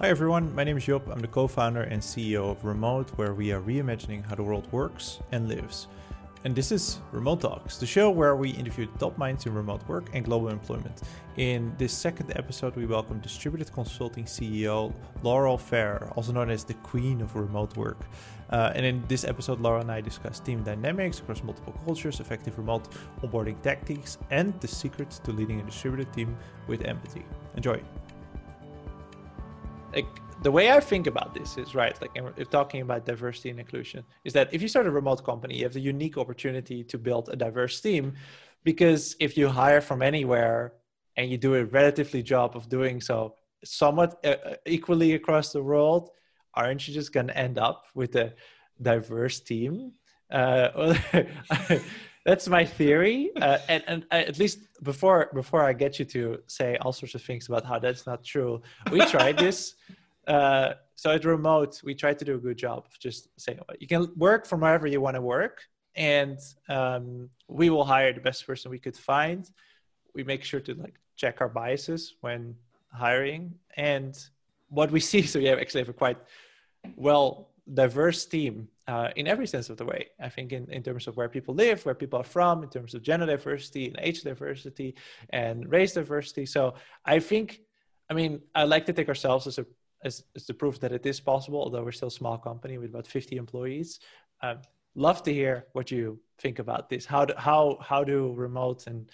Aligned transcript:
Hi 0.00 0.08
everyone, 0.08 0.54
my 0.54 0.64
name 0.64 0.78
is 0.78 0.86
Job. 0.86 1.06
I'm 1.10 1.20
the 1.20 1.28
co 1.28 1.46
founder 1.46 1.82
and 1.82 2.00
CEO 2.00 2.50
of 2.50 2.64
Remote, 2.64 3.10
where 3.16 3.34
we 3.34 3.52
are 3.52 3.60
reimagining 3.60 4.24
how 4.24 4.34
the 4.34 4.42
world 4.42 4.66
works 4.72 5.18
and 5.30 5.46
lives. 5.46 5.88
And 6.42 6.56
this 6.56 6.72
is 6.72 7.00
Remote 7.12 7.42
Talks, 7.42 7.76
the 7.76 7.84
show 7.84 8.10
where 8.10 8.34
we 8.34 8.48
interview 8.48 8.86
top 8.98 9.18
minds 9.18 9.44
in 9.44 9.52
remote 9.52 9.86
work 9.86 10.08
and 10.14 10.24
global 10.24 10.48
employment. 10.48 11.02
In 11.36 11.74
this 11.76 11.92
second 11.92 12.32
episode, 12.34 12.76
we 12.76 12.86
welcome 12.86 13.20
Distribute 13.20 13.70
Consulting 13.74 14.24
CEO 14.24 14.94
Laurel 15.22 15.58
Farrer, 15.58 16.10
also 16.16 16.32
known 16.32 16.48
as 16.48 16.64
the 16.64 16.72
Queen 16.72 17.20
of 17.20 17.36
Remote 17.36 17.76
Work. 17.76 18.06
Uh, 18.48 18.72
and 18.74 18.86
in 18.86 19.04
this 19.06 19.24
episode, 19.24 19.60
Laura 19.60 19.82
and 19.82 19.92
I 19.92 20.00
discuss 20.00 20.40
team 20.40 20.62
dynamics 20.62 21.18
across 21.18 21.42
multiple 21.42 21.78
cultures, 21.84 22.20
effective 22.20 22.56
remote 22.56 22.88
onboarding 23.22 23.60
tactics, 23.60 24.16
and 24.30 24.58
the 24.62 24.68
secrets 24.68 25.18
to 25.18 25.32
leading 25.32 25.60
a 25.60 25.62
distributed 25.62 26.10
team 26.14 26.38
with 26.68 26.86
empathy. 26.86 27.26
Enjoy 27.54 27.82
like 29.92 30.06
the 30.42 30.50
way 30.50 30.70
I 30.70 30.80
think 30.80 31.06
about 31.06 31.34
this 31.34 31.58
is 31.58 31.74
right. 31.74 32.00
Like 32.00 32.10
if 32.36 32.50
talking 32.50 32.80
about 32.80 33.04
diversity 33.04 33.50
and 33.50 33.60
inclusion, 33.60 34.04
is 34.24 34.32
that 34.32 34.52
if 34.52 34.62
you 34.62 34.68
start 34.68 34.86
a 34.86 34.90
remote 34.90 35.24
company, 35.24 35.56
you 35.58 35.64
have 35.64 35.74
the 35.74 35.80
unique 35.80 36.16
opportunity 36.16 36.82
to 36.84 36.98
build 36.98 37.28
a 37.28 37.36
diverse 37.36 37.80
team, 37.80 38.14
because 38.64 39.16
if 39.20 39.36
you 39.36 39.48
hire 39.48 39.80
from 39.80 40.02
anywhere 40.02 40.74
and 41.16 41.30
you 41.30 41.36
do 41.36 41.56
a 41.56 41.64
relatively 41.64 42.22
job 42.22 42.56
of 42.56 42.68
doing 42.68 43.00
so 43.00 43.34
somewhat 43.62 44.18
uh, 44.24 44.28
uh 44.28 44.54
equally 44.64 45.12
across 45.14 45.52
the 45.52 45.62
world, 45.62 46.10
aren't 46.54 46.86
you 46.88 46.94
just 46.94 47.12
going 47.12 47.26
to 47.26 47.36
end 47.36 47.58
up 47.58 47.84
with 47.94 48.16
a 48.16 48.32
diverse 48.80 49.40
team? 49.40 49.92
Uh, 50.30 50.94
that's 52.30 52.48
my 52.48 52.64
theory 52.64 53.30
uh, 53.46 53.58
and, 53.68 53.82
and 53.90 54.00
uh, 54.12 54.30
at 54.30 54.38
least 54.38 54.58
before 54.90 55.30
before 55.34 55.62
i 55.70 55.72
get 55.72 55.98
you 55.98 56.04
to 56.16 56.22
say 56.46 56.68
all 56.82 56.92
sorts 56.92 57.14
of 57.16 57.22
things 57.28 57.48
about 57.48 57.64
how 57.70 57.76
that's 57.84 58.06
not 58.10 58.22
true 58.22 58.52
we 58.92 59.00
tried 59.14 59.36
this. 59.46 59.74
Uh, 60.26 60.74
so 60.94 61.10
at 61.10 61.24
remote 61.24 61.72
we 61.82 61.92
tried 62.02 62.18
to 62.20 62.24
do 62.24 62.34
a 62.40 62.42
good 62.46 62.58
job 62.66 62.78
of 62.88 62.92
just 63.06 63.20
saying 63.44 63.58
you 63.82 63.88
can 63.92 64.02
work 64.16 64.46
from 64.46 64.60
wherever 64.60 64.86
you 64.86 65.00
want 65.00 65.16
to 65.16 65.24
work 65.36 65.56
and 65.96 66.38
um, 66.68 67.28
we 67.48 67.68
will 67.68 67.84
hire 67.84 68.12
the 68.12 68.20
best 68.20 68.46
person 68.46 68.70
we 68.70 68.78
could 68.78 68.96
find. 68.96 69.50
We 70.14 70.22
make 70.22 70.44
sure 70.44 70.60
to 70.60 70.74
like 70.74 70.96
check 71.16 71.40
our 71.40 71.48
biases 71.48 72.14
when 72.20 72.54
hiring 72.92 73.54
and 73.76 74.14
what 74.68 74.90
we 74.92 75.00
see 75.00 75.22
so 75.30 75.38
we 75.40 75.46
have 75.46 75.58
actually 75.58 75.80
have 75.80 75.88
a 75.88 75.98
quite 76.04 76.18
well 76.96 77.49
diverse 77.74 78.24
team 78.26 78.68
uh, 78.88 79.10
in 79.16 79.26
every 79.26 79.46
sense 79.46 79.70
of 79.70 79.76
the 79.76 79.84
way. 79.84 80.08
I 80.20 80.28
think 80.28 80.52
in, 80.52 80.70
in 80.70 80.82
terms 80.82 81.06
of 81.06 81.16
where 81.16 81.28
people 81.28 81.54
live, 81.54 81.84
where 81.84 81.94
people 81.94 82.20
are 82.20 82.24
from, 82.24 82.62
in 82.62 82.70
terms 82.70 82.94
of 82.94 83.02
gender 83.02 83.26
diversity 83.26 83.86
and 83.86 83.96
age 84.00 84.22
diversity 84.22 84.94
and 85.30 85.70
race 85.70 85.92
diversity. 85.92 86.46
So 86.46 86.74
I 87.04 87.20
think, 87.20 87.60
I 88.08 88.14
mean, 88.14 88.40
I 88.54 88.64
like 88.64 88.86
to 88.86 88.92
take 88.92 89.08
ourselves 89.08 89.46
as 89.46 89.58
a 89.58 89.66
as, 90.02 90.24
as 90.34 90.46
the 90.46 90.54
proof 90.54 90.80
that 90.80 90.92
it 90.92 91.04
is 91.04 91.20
possible, 91.20 91.60
although 91.60 91.84
we're 91.84 91.92
still 91.92 92.08
a 92.08 92.10
small 92.22 92.38
company 92.38 92.78
with 92.78 92.88
about 92.88 93.06
50 93.06 93.36
employees. 93.36 94.00
Um, 94.42 94.60
love 94.94 95.22
to 95.24 95.32
hear 95.32 95.66
what 95.72 95.90
you 95.90 96.18
think 96.38 96.58
about 96.58 96.88
this. 96.88 97.04
How 97.04 97.26
do, 97.26 97.34
how 97.36 97.78
how 97.80 98.02
do 98.02 98.32
remote 98.34 98.86
and 98.86 99.10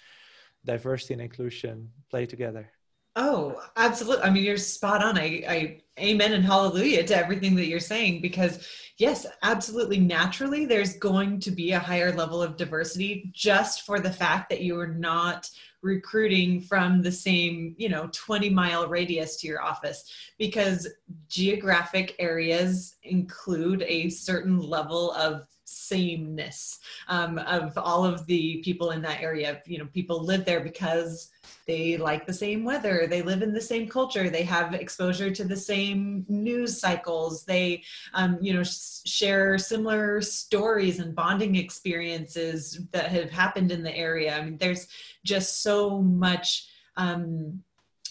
diversity 0.65 1.13
and 1.13 1.21
inclusion 1.21 1.89
play 2.09 2.25
together? 2.25 2.71
Oh, 3.19 3.59
absolutely. 3.75 4.23
I 4.23 4.29
mean, 4.29 4.43
you're 4.43 4.57
spot 4.57 5.03
on. 5.03 5.17
I, 5.17 5.43
I 5.49 5.81
amen 5.99 6.33
and 6.33 6.45
hallelujah 6.45 7.03
to 7.03 7.17
everything 7.17 7.55
that 7.55 7.65
you're 7.65 7.79
saying 7.79 8.21
because 8.21 8.67
yes, 8.99 9.25
absolutely 9.41 9.99
naturally 9.99 10.67
there's 10.67 10.97
going 10.97 11.39
to 11.39 11.49
be 11.49 11.71
a 11.71 11.79
higher 11.79 12.13
level 12.13 12.43
of 12.43 12.57
diversity 12.57 13.31
just 13.33 13.87
for 13.87 13.99
the 13.99 14.11
fact 14.11 14.49
that 14.51 14.61
you 14.61 14.79
are 14.79 14.93
not 14.93 15.49
recruiting 15.81 16.61
from 16.61 17.01
the 17.01 17.11
same, 17.11 17.73
you 17.79 17.89
know, 17.89 18.07
20 18.11 18.51
mile 18.51 18.87
radius 18.87 19.37
to 19.37 19.47
your 19.47 19.63
office 19.63 20.13
because 20.37 20.87
geographic 21.27 22.15
areas 22.19 22.97
include 23.01 23.81
a 23.87 24.09
certain 24.09 24.59
level 24.59 25.11
of 25.13 25.47
sameness 25.87 26.79
um, 27.07 27.37
of 27.39 27.77
all 27.77 28.05
of 28.05 28.25
the 28.25 28.61
people 28.63 28.91
in 28.91 29.01
that 29.01 29.21
area. 29.21 29.61
You 29.65 29.79
know, 29.79 29.87
people 29.93 30.23
live 30.23 30.45
there 30.45 30.59
because 30.59 31.31
they 31.65 31.97
like 31.97 32.25
the 32.25 32.33
same 32.33 32.63
weather, 32.63 33.07
they 33.07 33.21
live 33.21 33.41
in 33.41 33.53
the 33.53 33.61
same 33.61 33.87
culture, 33.87 34.29
they 34.29 34.43
have 34.43 34.73
exposure 34.73 35.31
to 35.31 35.43
the 35.43 35.55
same 35.55 36.25
news 36.27 36.79
cycles, 36.79 37.43
they, 37.43 37.83
um, 38.13 38.37
you 38.41 38.53
know, 38.53 38.63
share 39.05 39.57
similar 39.57 40.21
stories 40.21 40.99
and 40.99 41.15
bonding 41.15 41.55
experiences 41.55 42.81
that 42.91 43.09
have 43.09 43.29
happened 43.29 43.71
in 43.71 43.83
the 43.83 43.95
area. 43.95 44.37
I 44.37 44.43
mean, 44.43 44.57
there's 44.57 44.87
just 45.23 45.61
so 45.61 46.01
much. 46.01 46.69
Um, 46.95 47.61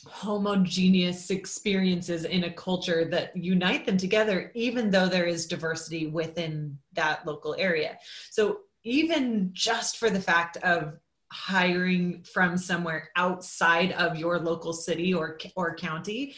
homogeneous 0.06 1.30
experiences 1.30 2.24
in 2.24 2.44
a 2.44 2.52
culture 2.52 3.04
that 3.06 3.36
unite 3.36 3.84
them 3.86 3.96
together, 3.96 4.50
even 4.54 4.90
though 4.90 5.08
there 5.08 5.26
is 5.26 5.46
diversity 5.46 6.06
within 6.06 6.78
that 6.92 7.26
local 7.26 7.54
area. 7.58 7.98
So, 8.30 8.60
even 8.84 9.50
just 9.52 9.98
for 9.98 10.10
the 10.10 10.20
fact 10.20 10.58
of 10.58 10.94
hiring 11.32 12.22
from 12.22 12.56
somewhere 12.56 13.10
outside 13.16 13.90
of 13.92 14.16
your 14.16 14.38
local 14.38 14.72
city 14.72 15.12
or, 15.12 15.38
or 15.56 15.74
county, 15.74 16.36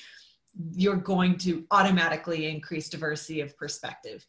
you're 0.72 0.96
going 0.96 1.36
to 1.38 1.64
automatically 1.70 2.48
increase 2.48 2.88
diversity 2.88 3.42
of 3.42 3.56
perspective. 3.56 4.24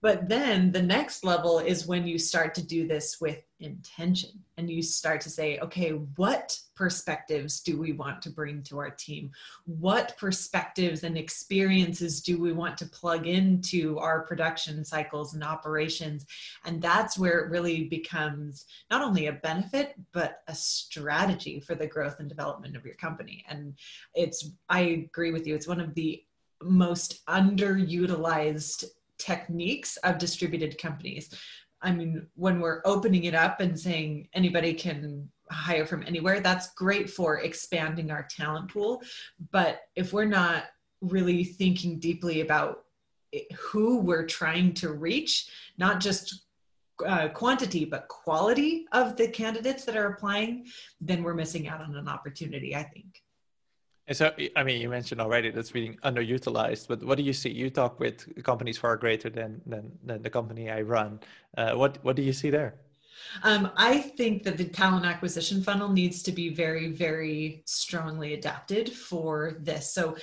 But 0.00 0.28
then 0.28 0.70
the 0.70 0.82
next 0.82 1.24
level 1.24 1.58
is 1.58 1.86
when 1.86 2.06
you 2.06 2.18
start 2.18 2.54
to 2.54 2.62
do 2.62 2.86
this 2.86 3.20
with 3.20 3.42
intention 3.64 4.30
and 4.56 4.70
you 4.70 4.82
start 4.82 5.20
to 5.22 5.30
say, 5.30 5.58
okay, 5.58 5.90
what 5.90 6.58
perspectives 6.76 7.60
do 7.60 7.78
we 7.78 7.92
want 7.92 8.22
to 8.22 8.30
bring 8.30 8.62
to 8.64 8.78
our 8.78 8.90
team? 8.90 9.30
What 9.64 10.14
perspectives 10.16 11.02
and 11.02 11.16
experiences 11.16 12.20
do 12.20 12.40
we 12.40 12.52
want 12.52 12.76
to 12.78 12.86
plug 12.86 13.26
into 13.26 13.98
our 13.98 14.22
production 14.22 14.84
cycles 14.84 15.34
and 15.34 15.42
operations? 15.42 16.26
And 16.64 16.80
that's 16.80 17.18
where 17.18 17.40
it 17.40 17.50
really 17.50 17.84
becomes 17.84 18.66
not 18.90 19.02
only 19.02 19.26
a 19.26 19.32
benefit, 19.32 19.94
but 20.12 20.42
a 20.46 20.54
strategy 20.54 21.60
for 21.60 21.74
the 21.74 21.86
growth 21.86 22.20
and 22.20 22.28
development 22.28 22.76
of 22.76 22.84
your 22.84 22.94
company. 22.94 23.44
And 23.48 23.74
it's, 24.14 24.50
I 24.68 24.80
agree 24.80 25.32
with 25.32 25.46
you, 25.46 25.54
it's 25.54 25.68
one 25.68 25.80
of 25.80 25.94
the 25.94 26.22
most 26.62 27.24
underutilized 27.26 28.84
techniques 29.18 29.96
of 29.98 30.18
distributed 30.18 30.78
companies. 30.78 31.30
I 31.84 31.92
mean, 31.92 32.26
when 32.34 32.60
we're 32.60 32.80
opening 32.84 33.24
it 33.24 33.34
up 33.34 33.60
and 33.60 33.78
saying 33.78 34.28
anybody 34.32 34.72
can 34.74 35.28
hire 35.50 35.86
from 35.86 36.02
anywhere, 36.06 36.40
that's 36.40 36.72
great 36.72 37.10
for 37.10 37.40
expanding 37.40 38.10
our 38.10 38.26
talent 38.30 38.72
pool. 38.72 39.02
But 39.52 39.82
if 39.94 40.12
we're 40.12 40.24
not 40.24 40.64
really 41.00 41.44
thinking 41.44 42.00
deeply 42.00 42.40
about 42.40 42.84
who 43.56 43.98
we're 43.98 44.26
trying 44.26 44.72
to 44.74 44.92
reach, 44.92 45.50
not 45.76 46.00
just 46.00 46.46
uh, 47.04 47.28
quantity 47.28 47.84
but 47.84 48.08
quality 48.08 48.86
of 48.92 49.16
the 49.16 49.28
candidates 49.28 49.84
that 49.84 49.96
are 49.96 50.12
applying, 50.12 50.66
then 51.00 51.22
we're 51.22 51.34
missing 51.34 51.68
out 51.68 51.80
on 51.80 51.94
an 51.96 52.08
opportunity, 52.08 52.74
I 52.74 52.84
think. 52.84 53.23
And 54.06 54.16
so, 54.16 54.32
I 54.54 54.62
mean, 54.62 54.80
you 54.82 54.90
mentioned 54.90 55.20
already 55.20 55.50
that's 55.50 55.70
being 55.70 55.96
underutilized, 56.04 56.88
but 56.88 57.02
what 57.02 57.16
do 57.16 57.24
you 57.24 57.32
see? 57.32 57.50
You 57.50 57.70
talk 57.70 57.98
with 57.98 58.44
companies 58.44 58.76
far 58.76 58.96
greater 58.96 59.30
than 59.30 59.62
than, 59.66 59.90
than 60.04 60.22
the 60.22 60.30
company 60.30 60.70
I 60.70 60.82
run. 60.82 61.20
Uh, 61.56 61.72
what 61.72 61.98
what 62.02 62.16
do 62.16 62.22
you 62.22 62.32
see 62.32 62.50
there? 62.50 62.74
Um, 63.42 63.70
I 63.76 63.98
think 63.98 64.42
that 64.44 64.58
the 64.58 64.64
talent 64.64 65.06
acquisition 65.06 65.62
funnel 65.62 65.88
needs 65.88 66.22
to 66.24 66.32
be 66.32 66.54
very, 66.54 66.92
very 66.92 67.62
strongly 67.64 68.34
adapted 68.34 68.92
for 68.92 69.56
this. 69.60 69.92
So, 69.92 70.16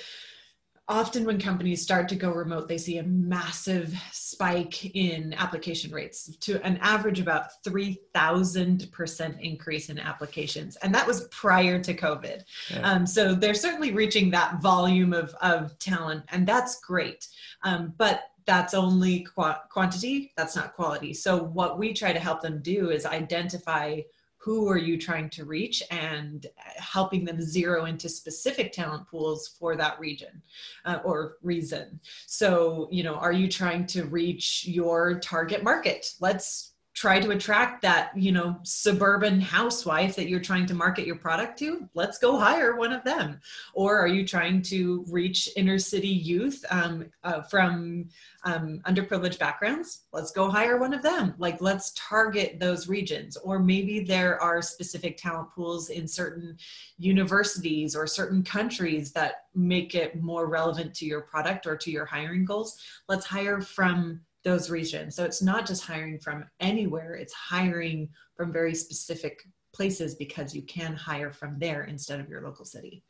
often 0.92 1.24
when 1.24 1.40
companies 1.40 1.80
start 1.82 2.06
to 2.10 2.14
go 2.14 2.30
remote, 2.30 2.68
they 2.68 2.76
see 2.76 2.98
a 2.98 3.02
massive 3.02 3.94
spike 4.12 4.94
in 4.94 5.32
application 5.34 5.90
rates 5.90 6.36
to 6.36 6.62
an 6.64 6.76
average 6.82 7.18
about 7.18 7.62
3,000% 7.64 9.40
increase 9.40 9.88
in 9.88 9.98
applications. 9.98 10.76
And 10.76 10.94
that 10.94 11.06
was 11.06 11.28
prior 11.28 11.82
to 11.82 11.94
COVID. 11.94 12.44
Yeah. 12.70 12.80
Um, 12.80 13.06
so 13.06 13.34
they're 13.34 13.54
certainly 13.54 13.92
reaching 13.92 14.30
that 14.30 14.60
volume 14.60 15.14
of, 15.14 15.34
of 15.40 15.78
talent, 15.78 16.24
and 16.30 16.46
that's 16.46 16.80
great. 16.80 17.26
Um, 17.62 17.94
but 17.96 18.24
that's 18.44 18.74
only 18.74 19.20
qu- 19.20 19.54
quantity, 19.70 20.32
that's 20.36 20.56
not 20.56 20.74
quality. 20.74 21.14
So 21.14 21.42
what 21.42 21.78
we 21.78 21.94
try 21.94 22.12
to 22.12 22.20
help 22.20 22.42
them 22.42 22.60
do 22.60 22.90
is 22.90 23.06
identify 23.06 24.02
who 24.42 24.68
are 24.68 24.78
you 24.78 24.98
trying 24.98 25.30
to 25.30 25.44
reach 25.44 25.82
and 25.90 26.46
helping 26.76 27.24
them 27.24 27.40
zero 27.40 27.84
into 27.84 28.08
specific 28.08 28.72
talent 28.72 29.06
pools 29.06 29.54
for 29.58 29.76
that 29.76 30.00
region 30.00 30.42
uh, 30.84 30.98
or 31.04 31.36
reason. 31.42 32.00
So 32.26 32.88
you 32.90 33.04
know 33.04 33.14
are 33.14 33.32
you 33.32 33.48
trying 33.48 33.86
to 33.86 34.04
reach 34.04 34.66
your 34.66 35.20
target 35.20 35.62
market? 35.62 36.06
Let's 36.20 36.71
try 36.94 37.18
to 37.18 37.30
attract 37.30 37.80
that 37.82 38.16
you 38.16 38.32
know 38.32 38.56
suburban 38.64 39.40
housewife 39.40 40.14
that 40.14 40.28
you're 40.28 40.40
trying 40.40 40.66
to 40.66 40.74
market 40.74 41.06
your 41.06 41.16
product 41.16 41.58
to 41.58 41.88
let's 41.94 42.18
go 42.18 42.38
hire 42.38 42.76
one 42.76 42.92
of 42.92 43.02
them. 43.04 43.40
Or 43.72 43.98
are 43.98 44.06
you 44.06 44.26
trying 44.26 44.62
to 44.62 45.04
reach 45.08 45.48
inner 45.56 45.78
city 45.78 46.08
youth 46.08 46.64
um, 46.70 47.06
uh, 47.24 47.42
from 47.42 48.08
um, 48.44 48.80
underprivileged 48.86 49.38
backgrounds? 49.38 50.02
Let's 50.12 50.32
go 50.32 50.50
hire 50.50 50.78
one 50.78 50.92
of 50.92 51.02
them. 51.02 51.34
Like 51.38 51.60
let's 51.60 51.92
target 51.96 52.60
those 52.60 52.88
regions. 52.88 53.36
Or 53.38 53.58
maybe 53.58 54.00
there 54.00 54.40
are 54.40 54.60
specific 54.60 55.16
talent 55.16 55.50
pools 55.54 55.88
in 55.88 56.06
certain 56.06 56.56
universities 56.98 57.96
or 57.96 58.06
certain 58.06 58.42
countries 58.42 59.12
that 59.12 59.44
make 59.54 59.94
it 59.94 60.20
more 60.20 60.46
relevant 60.46 60.94
to 60.94 61.06
your 61.06 61.22
product 61.22 61.66
or 61.66 61.76
to 61.76 61.90
your 61.90 62.04
hiring 62.04 62.44
goals. 62.44 62.78
Let's 63.08 63.26
hire 63.26 63.60
from 63.60 64.20
those 64.44 64.70
regions. 64.70 65.14
So 65.16 65.24
it's 65.24 65.42
not 65.42 65.66
just 65.66 65.84
hiring 65.84 66.18
from 66.18 66.44
anywhere, 66.60 67.14
it's 67.14 67.32
hiring 67.32 68.08
from 68.36 68.52
very 68.52 68.74
specific 68.74 69.42
places 69.72 70.14
because 70.14 70.54
you 70.54 70.62
can 70.62 70.94
hire 70.94 71.32
from 71.32 71.58
there 71.58 71.84
instead 71.84 72.20
of 72.20 72.28
your 72.28 72.42
local 72.42 72.64
city. 72.64 73.02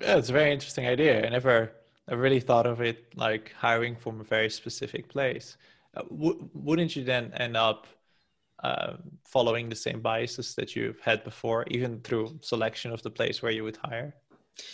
Yeah, 0.00 0.16
it's 0.16 0.30
a 0.30 0.32
very 0.32 0.52
interesting 0.52 0.86
idea. 0.86 1.26
I 1.26 1.28
never, 1.28 1.72
I 2.08 2.14
really 2.14 2.40
thought 2.40 2.66
of 2.66 2.80
it 2.80 3.16
like 3.16 3.52
hiring 3.56 3.96
from 3.96 4.20
a 4.20 4.24
very 4.24 4.50
specific 4.50 5.08
place. 5.08 5.56
Uh, 5.96 6.02
w- 6.02 6.48
wouldn't 6.54 6.96
you 6.96 7.04
then 7.04 7.32
end 7.34 7.56
up 7.56 7.86
uh, 8.62 8.94
following 9.24 9.68
the 9.68 9.76
same 9.76 10.00
biases 10.00 10.54
that 10.54 10.76
you've 10.76 11.00
had 11.00 11.24
before, 11.24 11.64
even 11.68 12.00
through 12.00 12.38
selection 12.42 12.92
of 12.92 13.02
the 13.02 13.10
place 13.10 13.42
where 13.42 13.52
you 13.52 13.64
would 13.64 13.76
hire? 13.76 14.14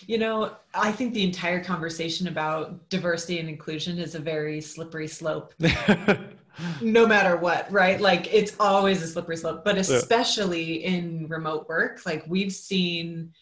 You 0.06 0.18
know, 0.18 0.56
I 0.74 0.92
think 0.92 1.14
the 1.14 1.24
entire 1.24 1.62
conversation 1.62 2.28
about 2.28 2.88
diversity 2.88 3.38
and 3.38 3.48
inclusion 3.48 3.98
is 3.98 4.14
a 4.14 4.18
very 4.18 4.60
slippery 4.60 5.08
slope. 5.08 5.54
no 6.80 7.06
matter 7.06 7.36
what, 7.36 7.70
right? 7.70 8.00
Like 8.00 8.32
it's 8.32 8.56
always 8.58 9.02
a 9.02 9.06
slippery 9.06 9.36
slope, 9.36 9.64
but 9.64 9.76
especially 9.76 10.82
yeah. 10.82 10.88
in 10.88 11.28
remote 11.28 11.68
work, 11.68 12.00
like 12.06 12.24
we've 12.26 12.52
seen 12.52 13.32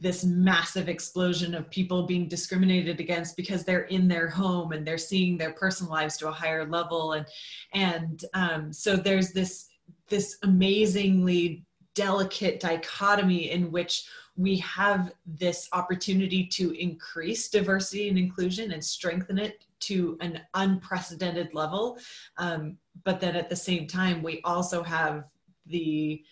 this 0.00 0.24
massive 0.24 0.88
explosion 0.88 1.54
of 1.54 1.70
people 1.70 2.06
being 2.06 2.26
discriminated 2.26 3.00
against 3.00 3.36
because 3.36 3.64
they're 3.64 3.84
in 3.84 4.08
their 4.08 4.28
home 4.28 4.72
and 4.72 4.86
they're 4.86 4.98
seeing 4.98 5.36
their 5.36 5.52
personal 5.52 5.92
lives 5.92 6.16
to 6.16 6.28
a 6.28 6.32
higher 6.32 6.66
level 6.66 7.12
and 7.12 7.26
and 7.74 8.24
um, 8.32 8.72
so 8.72 8.96
there's 8.96 9.32
this 9.32 9.68
this 10.08 10.38
amazingly 10.42 11.64
delicate 11.94 12.60
dichotomy 12.60 13.50
in 13.50 13.70
which 13.70 14.06
we 14.40 14.56
have 14.56 15.12
this 15.26 15.68
opportunity 15.74 16.46
to 16.46 16.70
increase 16.70 17.50
diversity 17.50 18.08
and 18.08 18.16
inclusion 18.16 18.72
and 18.72 18.82
strengthen 18.82 19.38
it 19.38 19.66
to 19.80 20.16
an 20.22 20.40
unprecedented 20.54 21.52
level. 21.52 21.98
Um, 22.38 22.78
but 23.04 23.20
then 23.20 23.36
at 23.36 23.50
the 23.50 23.56
same 23.56 23.86
time, 23.86 24.22
we 24.22 24.40
also 24.42 24.82
have 24.82 25.24
the 25.66 26.24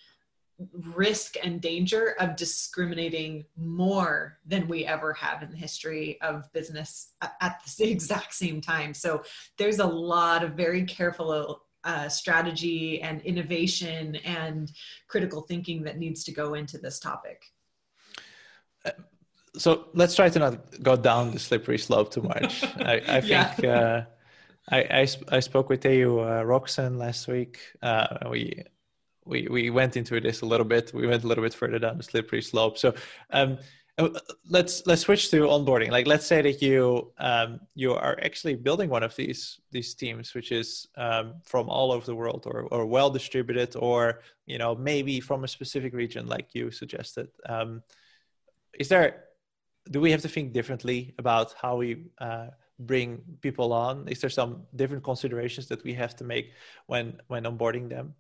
risk 0.72 1.34
and 1.42 1.60
danger 1.60 2.14
of 2.18 2.34
discriminating 2.34 3.44
more 3.58 4.38
than 4.46 4.66
we 4.68 4.86
ever 4.86 5.12
have 5.12 5.42
in 5.42 5.50
the 5.50 5.56
history 5.58 6.18
of 6.22 6.50
business 6.54 7.12
at 7.20 7.60
the 7.76 7.84
exact 7.90 8.32
same 8.32 8.62
time. 8.62 8.94
So 8.94 9.22
there's 9.58 9.80
a 9.80 9.86
lot 9.86 10.42
of 10.42 10.52
very 10.52 10.84
careful 10.84 11.60
uh, 11.84 12.08
strategy 12.08 13.02
and 13.02 13.20
innovation 13.20 14.16
and 14.16 14.72
critical 15.08 15.42
thinking 15.42 15.82
that 15.82 15.98
needs 15.98 16.24
to 16.24 16.32
go 16.32 16.54
into 16.54 16.78
this 16.78 16.98
topic 16.98 17.44
so 19.56 19.88
let's 19.94 20.14
try 20.14 20.28
to 20.28 20.38
not 20.38 20.82
go 20.82 20.96
down 20.96 21.32
the 21.32 21.38
slippery 21.38 21.78
slope 21.78 22.12
too 22.12 22.22
much. 22.22 22.64
I, 22.78 23.02
I 23.08 23.20
think 23.20 23.58
yeah. 23.62 23.70
uh, 23.70 24.04
I, 24.70 24.78
I, 24.78 25.08
I 25.36 25.40
spoke 25.40 25.68
with 25.68 25.80
Teo 25.80 26.20
uh, 26.20 26.88
last 26.90 27.28
week. 27.28 27.58
Uh, 27.82 28.18
we 28.30 28.64
we 29.24 29.46
we 29.50 29.70
went 29.70 29.96
into 29.96 30.20
this 30.20 30.42
a 30.42 30.46
little 30.46 30.66
bit. 30.66 30.92
We 30.94 31.06
went 31.06 31.24
a 31.24 31.26
little 31.26 31.44
bit 31.44 31.54
further 31.54 31.78
down 31.78 31.98
the 31.98 32.02
slippery 32.02 32.42
slope. 32.42 32.78
So 32.78 32.94
um, 33.30 33.58
uh, 33.98 34.08
let's 34.48 34.86
let's 34.86 35.02
switch 35.02 35.30
to 35.30 35.42
onboarding. 35.42 35.90
Like 35.90 36.06
let's 36.06 36.26
say 36.26 36.40
that 36.42 36.62
you 36.62 37.12
um, 37.18 37.60
you 37.74 37.94
are 37.94 38.18
actually 38.22 38.54
building 38.54 38.88
one 38.88 39.02
of 39.02 39.14
these 39.16 39.60
these 39.70 39.94
teams, 39.94 40.34
which 40.34 40.52
is 40.52 40.86
um, 40.96 41.34
from 41.44 41.68
all 41.68 41.92
over 41.92 42.06
the 42.06 42.14
world 42.14 42.44
or 42.46 42.62
or 42.70 42.86
well 42.86 43.10
distributed, 43.10 43.76
or 43.76 44.20
you 44.46 44.58
know 44.58 44.74
maybe 44.74 45.20
from 45.20 45.44
a 45.44 45.48
specific 45.48 45.92
region, 45.94 46.26
like 46.26 46.54
you 46.54 46.70
suggested. 46.70 47.28
Is 48.78 48.88
there 48.88 49.24
do 49.90 50.00
we 50.00 50.10
have 50.10 50.22
to 50.22 50.28
think 50.28 50.52
differently 50.52 51.14
about 51.18 51.54
how 51.60 51.76
we 51.76 52.04
uh, 52.18 52.48
bring 52.78 53.20
people 53.40 53.72
on? 53.72 54.06
Is 54.08 54.20
there 54.20 54.30
some 54.30 54.62
different 54.76 55.02
considerations 55.02 55.66
that 55.68 55.82
we 55.84 55.94
have 55.94 56.14
to 56.16 56.24
make 56.24 56.52
when 56.86 57.20
when 57.28 57.44
onboarding 57.44 57.88
them? 57.88 58.14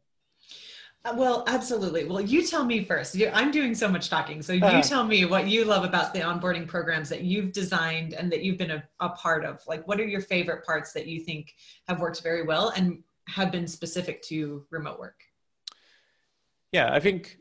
Uh, 1.04 1.14
well 1.16 1.44
absolutely. 1.46 2.04
Well 2.04 2.20
you 2.20 2.44
tell 2.44 2.64
me 2.64 2.84
first. 2.84 3.16
I'm 3.32 3.50
doing 3.50 3.74
so 3.74 3.88
much 3.88 4.10
talking 4.10 4.42
so 4.42 4.52
you 4.52 4.64
uh, 4.64 4.82
tell 4.82 5.04
me 5.04 5.24
what 5.24 5.46
you 5.46 5.64
love 5.64 5.84
about 5.84 6.12
the 6.12 6.20
onboarding 6.20 6.66
programs 6.66 7.08
that 7.10 7.22
you've 7.22 7.52
designed 7.52 8.14
and 8.14 8.32
that 8.32 8.42
you've 8.42 8.58
been 8.58 8.72
a, 8.72 8.82
a 9.00 9.10
part 9.10 9.44
of. 9.44 9.60
Like 9.68 9.86
what 9.86 10.00
are 10.00 10.06
your 10.06 10.20
favorite 10.20 10.64
parts 10.66 10.92
that 10.92 11.06
you 11.06 11.20
think 11.20 11.54
have 11.86 12.00
worked 12.00 12.22
very 12.22 12.42
well 12.42 12.70
and 12.70 13.02
have 13.28 13.52
been 13.52 13.68
specific 13.68 14.22
to 14.22 14.64
remote 14.70 14.98
work? 14.98 15.20
Yeah 16.72 16.92
i 16.92 17.00
think 17.00 17.38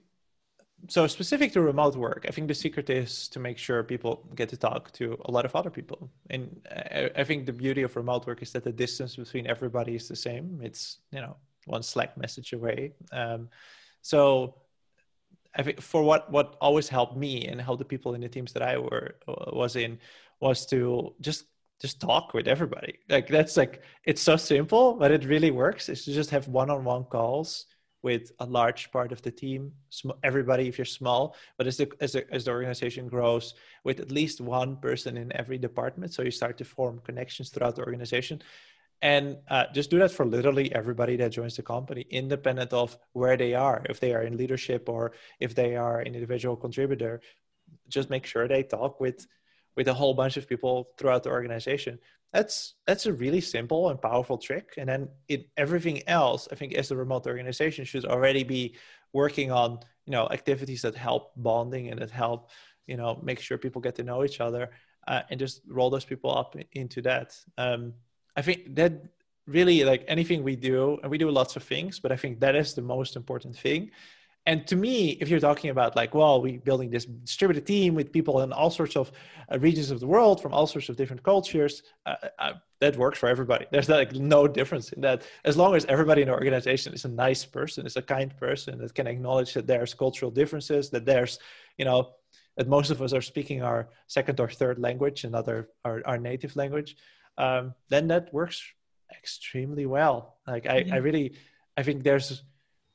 so 0.88 1.08
specific 1.08 1.52
to 1.52 1.62
remote 1.62 1.96
work 1.96 2.26
i 2.28 2.32
think 2.32 2.48
the 2.48 2.54
secret 2.54 2.90
is 2.90 3.28
to 3.28 3.40
make 3.40 3.58
sure 3.58 3.84
people 3.84 4.24
get 4.36 4.48
to 4.50 4.58
talk 4.58 4.92
to 4.92 5.18
a 5.26 5.32
lot 5.32 5.46
of 5.46 5.56
other 5.56 5.70
people. 5.70 6.10
And 6.30 6.62
I, 6.72 7.10
I, 7.16 7.24
think 7.24 7.46
the 7.46 7.54
beauty 7.54 7.82
of 7.82 7.96
remote 7.96 8.28
work 8.28 8.42
is 8.42 8.52
that 8.54 8.64
the 8.64 8.72
distance 8.72 9.16
between 9.16 9.48
everybody 9.48 9.96
is 9.96 10.08
the 10.08 10.16
same. 10.16 10.60
It's 10.62 11.00
you 11.12 11.22
know 11.22 11.36
one 11.66 11.84
slack 11.84 12.18
message 12.18 12.54
away. 12.54 12.94
Um, 13.12 13.50
so 14.02 14.56
i 15.56 15.64
think 15.64 15.82
for 15.82 16.04
what 16.04 16.32
what 16.32 16.56
always 16.62 16.88
helped 16.88 17.18
me 17.18 17.48
and 17.48 17.60
helped 17.60 17.80
the 17.80 17.86
people 17.94 18.14
in 18.14 18.22
the 18.22 18.30
teams 18.30 18.54
that 18.54 18.62
i 18.62 18.78
were 18.78 19.16
was 19.52 19.76
in 19.76 19.98
was 20.40 20.66
to 20.66 21.14
just 21.20 21.46
just 21.80 22.02
talk 22.02 22.34
with 22.34 22.48
everybody. 22.48 22.98
Like 23.08 23.28
that's 23.28 23.56
like 23.56 23.82
it's 24.04 24.22
so 24.22 24.36
simple 24.36 24.96
but 24.96 25.12
it 25.12 25.26
really 25.26 25.52
works. 25.52 25.90
Is 25.90 26.06
to 26.06 26.14
just 26.14 26.32
have 26.32 26.48
one-on-one 26.48 27.06
calls 27.06 27.66
with 28.04 28.32
a 28.40 28.46
large 28.46 28.92
part 28.92 29.12
of 29.12 29.22
the 29.22 29.32
team, 29.32 29.72
everybody 30.24 30.68
if 30.68 30.78
you're 30.78 30.86
small, 30.86 31.36
but 31.58 31.68
as 31.68 31.78
the, 31.78 31.92
as 32.00 32.14
the, 32.14 32.34
as 32.34 32.46
the 32.46 32.52
organization 32.52 33.08
grows 33.08 33.56
with 33.84 34.00
at 34.00 34.12
least 34.12 34.40
one 34.40 34.78
person 34.78 35.18
in 35.18 35.36
every 35.36 35.58
department. 35.58 36.14
So 36.14 36.22
you 36.22 36.32
start 36.32 36.58
to 36.60 36.66
form 36.66 37.02
connections 37.04 37.50
throughout 37.50 37.76
the 37.76 37.84
organization. 37.84 38.42
And 39.02 39.38
uh, 39.50 39.66
just 39.74 39.90
do 39.90 40.00
that 40.00 40.12
for 40.12 40.26
literally 40.26 40.74
everybody 40.74 41.18
that 41.18 41.32
joins 41.32 41.56
the 41.56 41.64
company, 41.64 42.06
independent 42.10 42.74
of 42.74 42.98
where 43.14 43.38
they 43.38 43.54
are, 43.54 43.84
if 43.90 44.00
they 44.00 44.14
are 44.14 44.24
in 44.24 44.38
leadership 44.38 44.90
or 44.90 45.14
if 45.40 45.54
they 45.54 45.76
are 45.76 46.00
an 46.00 46.16
individual 46.16 46.56
contributor. 46.56 47.22
Just 47.90 48.10
make 48.10 48.26
sure 48.26 48.48
they 48.48 48.64
talk 48.64 49.00
with 49.00 49.28
with 49.76 49.88
a 49.88 49.94
whole 49.94 50.16
bunch 50.16 50.38
of 50.38 50.50
people 50.50 50.90
throughout 50.98 51.22
the 51.22 51.30
organization 51.30 52.00
that's 52.34 52.76
that's 52.86 53.06
a 53.06 53.14
really 53.14 53.42
simple 53.42 53.90
and 53.90 54.02
powerful 54.02 54.38
trick. 54.38 54.74
And 54.78 54.90
then 54.90 55.10
in 55.28 55.46
everything 55.56 56.08
else 56.08 56.48
i 56.52 56.56
think 56.56 56.74
as 56.74 56.92
a 56.92 56.96
remote 56.96 57.26
organization 57.28 57.86
should 57.86 58.06
already 58.06 58.44
be 58.44 58.76
working 59.14 59.52
on 59.52 59.80
you 60.06 60.12
know 60.12 60.28
activities 60.30 60.82
that 60.82 60.96
help 60.96 61.32
bonding 61.36 61.90
and 61.90 62.02
that 62.02 62.12
help 62.12 62.50
you 62.86 62.98
know 62.98 63.20
make 63.24 63.40
sure 63.40 63.58
people 63.58 63.82
get 63.82 63.96
to 63.96 64.04
know 64.04 64.24
each 64.24 64.40
other 64.40 64.70
uh, 65.08 65.22
and 65.30 65.40
just 65.40 65.62
roll 65.68 65.90
those 65.90 66.04
people 66.04 66.38
up 66.38 66.56
into 66.74 67.02
that. 67.02 67.36
Um, 67.58 67.94
i 68.36 68.42
think 68.42 68.76
that 68.76 68.92
really 69.46 69.84
like 69.86 70.04
anything 70.08 70.44
we 70.44 70.56
do 70.56 70.98
and 71.02 71.10
we 71.10 71.18
do 71.18 71.32
lots 71.32 71.56
of 71.56 71.64
things 71.64 72.00
but 72.00 72.12
i 72.12 72.18
think 72.18 72.40
that 72.40 72.56
is 72.56 72.74
the 72.74 72.82
most 72.82 73.16
important 73.16 73.56
thing 73.56 73.90
and 74.48 74.66
to 74.66 74.76
me 74.76 75.10
if 75.22 75.30
you're 75.30 75.40
talking 75.40 75.70
about 75.70 75.96
like 75.96 76.16
well 76.16 76.42
we 76.42 76.58
building 76.58 76.90
this 76.90 77.06
distributed 77.06 77.68
team 77.68 77.94
with 77.94 78.12
people 78.12 78.42
in 78.42 78.52
all 78.52 78.72
sorts 78.72 78.96
of 78.96 79.12
uh, 79.52 79.60
regions 79.60 79.92
of 79.92 80.00
the 80.00 80.08
world 80.08 80.42
from 80.42 80.54
all 80.54 80.66
sorts 80.66 80.90
of 80.90 80.96
different 80.96 81.22
cultures 81.22 81.84
uh, 82.08 82.16
uh, 82.40 82.54
that 82.80 82.96
works 82.96 83.20
for 83.20 83.28
everybody. 83.28 83.66
There's 83.72 83.90
like 83.90 84.14
no 84.14 84.48
difference 84.48 84.92
in 84.94 85.02
that. 85.02 85.24
As 85.46 85.58
long 85.58 85.76
as 85.76 85.86
everybody 85.86 86.22
in 86.22 86.28
the 86.28 86.34
organization 86.34 86.94
is 86.94 87.06
a 87.06 87.10
nice 87.10 87.46
person 87.46 87.86
is 87.86 87.98
a 87.98 88.02
kind 88.02 88.36
person 88.38 88.80
that 88.80 88.96
can 88.96 89.08
acknowledge 89.08 89.54
that 89.54 89.68
there's 89.68 89.94
cultural 89.94 90.32
differences 90.32 90.90
that 90.92 91.06
there's 91.06 91.40
you 91.78 91.86
know 91.86 92.14
that 92.56 92.68
most 92.68 92.90
of 92.90 93.02
us 93.02 93.14
are 93.14 93.22
speaking 93.22 93.62
our 93.62 93.90
second 94.08 94.40
or 94.40 94.50
third 94.50 94.80
language 94.80 95.24
and 95.26 95.36
other 95.36 95.70
our, 95.86 96.02
our 96.06 96.18
native 96.18 96.56
language 96.56 96.96
um, 97.38 97.74
then 97.90 98.08
that 98.08 98.34
works 98.34 98.64
extremely 99.12 99.86
well. 99.86 100.38
Like 100.48 100.66
I, 100.66 100.78
yeah. 100.80 100.96
I 100.96 100.98
really 100.98 101.36
i 101.78 101.84
think 101.84 102.04
there's 102.04 102.44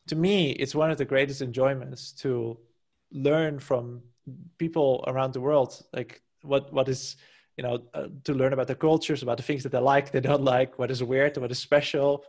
to 0.09 0.17
me, 0.17 0.51
it's 0.51 0.75
one 0.75 0.91
of 0.91 0.99
the 0.99 1.05
greatest 1.05 1.43
enjoyments 1.43 2.13
to 2.13 2.59
learn 3.13 3.59
from 3.59 4.03
people 4.59 5.05
around 5.07 5.33
the 5.33 5.41
world, 5.41 5.81
like 5.93 6.23
what 6.43 6.73
what 6.73 6.89
is 6.89 7.17
you 7.57 7.65
know 7.65 7.83
uh, 7.95 8.09
to 8.25 8.35
learn 8.35 8.53
about 8.53 8.67
the 8.67 8.75
cultures, 8.75 9.23
about 9.23 9.37
the 9.37 9.43
things 9.43 9.63
that 9.63 9.73
they 9.73 9.79
like, 9.79 10.11
they 10.11 10.21
don't 10.21 10.45
like, 10.45 10.79
what 10.79 10.91
is 10.91 11.03
weird, 11.03 11.37
what 11.37 11.51
is 11.51 11.59
special. 11.59 12.25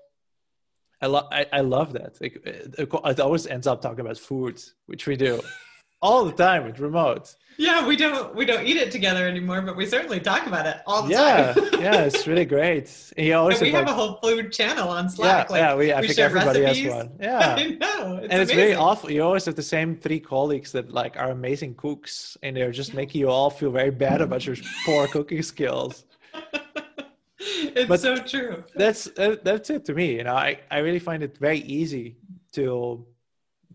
I 1.02 1.08
love 1.08 1.28
I, 1.32 1.46
I 1.52 1.62
love 1.62 1.94
that. 1.94 2.20
Like, 2.22 2.36
it, 2.46 2.76
it 2.78 3.20
always 3.20 3.48
ends 3.48 3.68
up 3.68 3.82
talking 3.82 4.02
about 4.02 4.18
food, 4.18 4.62
which 4.86 5.08
we 5.08 5.16
do 5.16 5.42
all 6.04 6.26
the 6.26 6.34
time 6.34 6.66
with 6.66 6.78
remote. 6.80 7.36
Yeah, 7.58 7.88
we 7.88 7.96
don't 7.96 8.36
we 8.36 8.46
don't 8.46 8.66
eat 8.66 8.78
it 8.78 8.92
together 8.92 9.28
anymore, 9.28 9.62
but 9.62 9.76
we 9.78 9.86
certainly 9.86 10.20
talk 10.20 10.48
about 10.48 10.66
it 10.66 10.78
all 10.88 11.04
the 11.04 11.12
yeah, 11.12 11.54
time. 11.54 11.82
yeah, 11.82 12.02
it's 12.08 12.26
really 12.32 12.46
great. 12.46 12.88
You 13.16 13.36
always 13.36 13.62
we 13.62 13.72
have, 13.72 13.86
like, 13.86 13.92
a 13.92 13.96
whole 14.00 14.16
food 14.24 14.52
channel 14.52 14.90
on 14.90 15.08
Slack. 15.10 15.50
yeah, 15.52 15.56
yeah. 15.58 15.76
We 15.76 15.92
I 15.94 16.02
we 16.02 16.08
think 16.08 16.18
share 16.18 16.26
everybody 16.26 16.62
recipes. 16.62 16.92
has 16.92 16.94
one. 16.96 17.12
Yeah. 17.22 17.56
I 17.56 17.64
know. 17.84 18.18
It's 18.24 18.32
and 18.32 18.42
it's 18.42 18.52
very 18.52 18.72
amazing. 18.72 18.78
awful. 18.88 19.12
You 19.12 19.22
always 19.24 19.46
have 19.46 19.56
the 19.56 19.62
same 19.78 19.96
three 19.96 20.20
colleagues 20.20 20.72
that 20.72 20.92
like 20.92 21.16
are 21.16 21.30
amazing 21.32 21.76
cooks, 21.76 22.38
and 22.44 22.58
they're 22.58 22.72
just 22.72 22.94
making 22.96 23.22
you 23.22 23.30
all 23.30 23.50
feel 23.52 23.72
very 23.72 23.92
bad 23.92 24.20
about 24.22 24.46
your 24.48 24.56
poor 24.86 25.08
cooking 25.08 25.44
skills. 25.44 26.06
it's 27.40 27.88
But- 27.88 28.00
so 28.00 28.18
true. 28.18 28.64
That's 28.76 29.08
uh, 29.18 29.36
that's 29.44 29.70
it 29.70 29.86
to 29.86 29.94
me. 29.94 30.08
You 30.18 30.24
know, 30.24 30.36
I 30.36 30.60
I 30.72 30.80
really 30.80 31.00
find 31.00 31.22
it 31.24 31.38
very 31.38 31.60
easy 31.60 32.18
to 32.54 33.06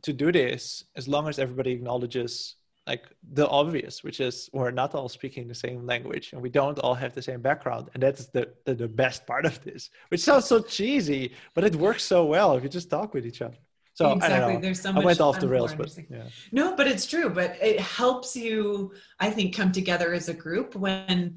to 0.03 0.13
do 0.13 0.33
this 0.33 0.85
as 0.97 1.09
long 1.09 1.29
as 1.29 1.39
everybody 1.39 1.73
acknowledges 1.73 2.57
like 2.87 3.05
the 3.35 3.47
obvious, 3.49 4.03
which 4.03 4.19
is 4.19 4.49
we're 4.53 4.71
not 4.71 4.95
all 4.95 5.11
speaking 5.11 5.47
the 5.47 5.55
same 5.55 5.85
language 5.87 6.33
and 6.33 6.41
we 6.41 6.49
don't 6.49 6.79
all 6.79 6.95
have 6.95 7.15
the 7.15 7.21
same 7.21 7.43
background, 7.43 7.91
and 7.93 8.03
that's 8.03 8.27
the 8.27 8.49
the, 8.65 8.75
the 8.75 8.89
best 8.89 9.27
part 9.27 9.45
of 9.45 9.63
this. 9.63 9.91
Which 10.09 10.23
sounds 10.23 10.47
so 10.47 10.61
cheesy, 10.61 11.35
but 11.55 11.65
it 11.65 11.77
works 11.77 12.05
so 12.05 12.25
well 12.25 12.57
if 12.57 12.63
you 12.63 12.69
just 12.69 12.91
talk 12.91 13.13
with 13.15 13.27
each 13.27 13.43
other. 13.43 13.59
So 13.99 14.05
I 14.05 14.09
don't 14.09 14.17
exactly. 14.19 14.55
know. 14.55 14.61
There's 14.61 14.81
so 14.81 14.93
I 14.93 15.01
went 15.01 15.21
off 15.21 15.41
the 15.41 15.49
rails, 15.49 15.75
but 15.75 15.93
yeah. 16.09 16.29
No, 16.53 16.77
but 16.77 16.87
it's 16.87 17.05
true. 17.05 17.29
But 17.29 17.57
it 17.61 17.81
helps 17.81 18.37
you, 18.37 18.93
I 19.19 19.29
think, 19.31 19.57
come 19.57 19.73
together 19.73 20.15
as 20.15 20.29
a 20.29 20.35
group 20.35 20.77
when 20.77 21.37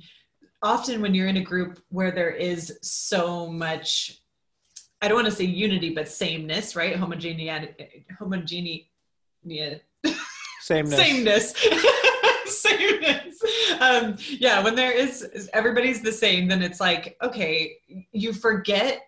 often 0.61 1.01
when 1.01 1.15
you're 1.15 1.27
in 1.27 1.37
a 1.37 1.43
group 1.43 1.79
where 1.89 2.11
there 2.11 2.29
is 2.29 2.77
so 2.83 3.49
much, 3.49 4.20
I 5.01 5.07
don't 5.07 5.15
want 5.15 5.25
to 5.25 5.31
say 5.31 5.45
unity, 5.45 5.93
but 5.93 6.07
sameness, 6.07 6.75
right? 6.75 6.95
Homogeneity, 6.95 8.05
homogeneity, 8.19 8.91
Sameness. 10.61 10.99
sameness. 10.99 11.53
sameness. 12.45 13.41
Um, 13.79 14.15
yeah, 14.29 14.63
when 14.63 14.75
there 14.75 14.91
is 14.91 15.23
is 15.23 15.49
everybody's 15.53 16.01
the 16.01 16.11
same, 16.11 16.47
then 16.47 16.61
it's 16.61 16.79
like, 16.79 17.17
okay, 17.21 17.77
you 18.11 18.33
forget 18.33 19.01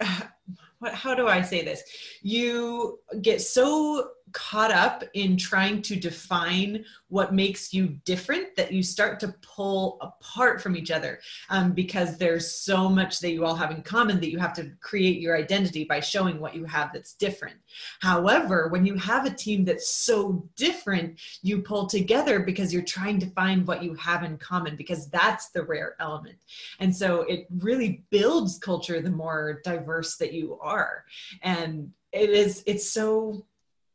what 0.78 0.94
how 0.94 1.14
do 1.14 1.28
I 1.28 1.42
say 1.42 1.62
this? 1.62 1.82
You 2.22 3.00
get 3.20 3.42
so 3.42 4.10
caught 4.32 4.72
up 4.72 5.04
in 5.14 5.36
trying 5.36 5.80
to 5.80 5.96
define 5.96 6.84
what 7.08 7.32
makes 7.32 7.72
you 7.72 7.86
different 8.04 8.54
that 8.56 8.72
you 8.72 8.82
start 8.82 9.20
to 9.20 9.34
pull 9.40 9.98
apart 10.00 10.60
from 10.60 10.76
each 10.76 10.90
other 10.90 11.20
um, 11.50 11.72
because 11.72 12.18
there's 12.18 12.50
so 12.50 12.88
much 12.88 13.20
that 13.20 13.30
you 13.30 13.44
all 13.44 13.54
have 13.54 13.70
in 13.70 13.82
common 13.82 14.20
that 14.20 14.30
you 14.30 14.38
have 14.38 14.52
to 14.52 14.70
create 14.80 15.20
your 15.20 15.36
identity 15.36 15.84
by 15.84 16.00
showing 16.00 16.40
what 16.40 16.54
you 16.54 16.64
have 16.64 16.92
that's 16.92 17.14
different. 17.14 17.56
However, 18.00 18.68
when 18.68 18.84
you 18.84 18.96
have 18.96 19.26
a 19.26 19.30
team 19.30 19.64
that's 19.64 19.88
so 19.88 20.48
different, 20.56 21.18
you 21.42 21.62
pull 21.62 21.86
together 21.86 22.40
because 22.40 22.72
you're 22.72 22.82
trying 22.82 23.20
to 23.20 23.30
find 23.30 23.66
what 23.66 23.82
you 23.82 23.94
have 23.94 24.24
in 24.24 24.38
common 24.38 24.74
because 24.76 25.08
that's 25.08 25.50
the 25.50 25.62
rare 25.62 25.94
element. 26.00 26.36
And 26.80 26.94
so 26.94 27.22
it 27.22 27.46
really 27.58 28.04
builds 28.10 28.58
culture 28.58 29.00
the 29.00 29.10
more 29.10 29.60
diverse 29.64 30.16
that 30.16 30.32
you 30.32 30.58
are. 30.60 31.04
And 31.42 31.92
it 32.12 32.30
is, 32.30 32.62
it's 32.66 32.90
so 32.90 33.44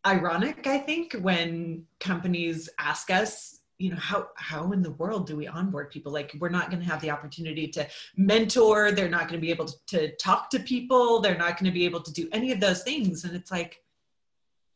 ironic, 0.06 0.68
I 0.68 0.80
think, 0.80 1.14
when 1.22 1.86
companies 2.00 2.70
ask 2.80 3.10
us, 3.12 3.60
you 3.78 3.90
know, 3.90 3.98
how 3.98 4.30
how 4.36 4.72
in 4.74 4.84
the 4.84 4.92
world 4.92 5.26
do 5.26 5.36
we 5.36 5.48
onboard 5.48 5.90
people? 5.90 6.12
Like 6.12 6.36
we're 6.40 6.50
not 6.50 6.70
going 6.70 6.82
to 6.84 6.90
have 6.90 7.02
the 7.02 7.10
opportunity 7.10 7.68
to 7.70 7.88
mentor, 8.16 8.92
they're 8.92 9.10
not 9.10 9.22
going 9.22 9.40
to 9.40 9.46
be 9.46 9.50
able 9.50 9.66
to, 9.66 9.76
to 9.88 10.16
talk 10.18 10.50
to 10.52 10.60
people, 10.60 11.20
they're 11.20 11.38
not 11.38 11.58
going 11.58 11.66
to 11.66 11.72
be 11.72 11.86
able 11.86 12.02
to 12.02 12.14
do 12.14 12.30
any 12.32 12.52
of 12.52 12.60
those 12.60 12.84
things. 12.84 13.24
And 13.24 13.36
it's 13.36 13.52
like, 13.52 13.84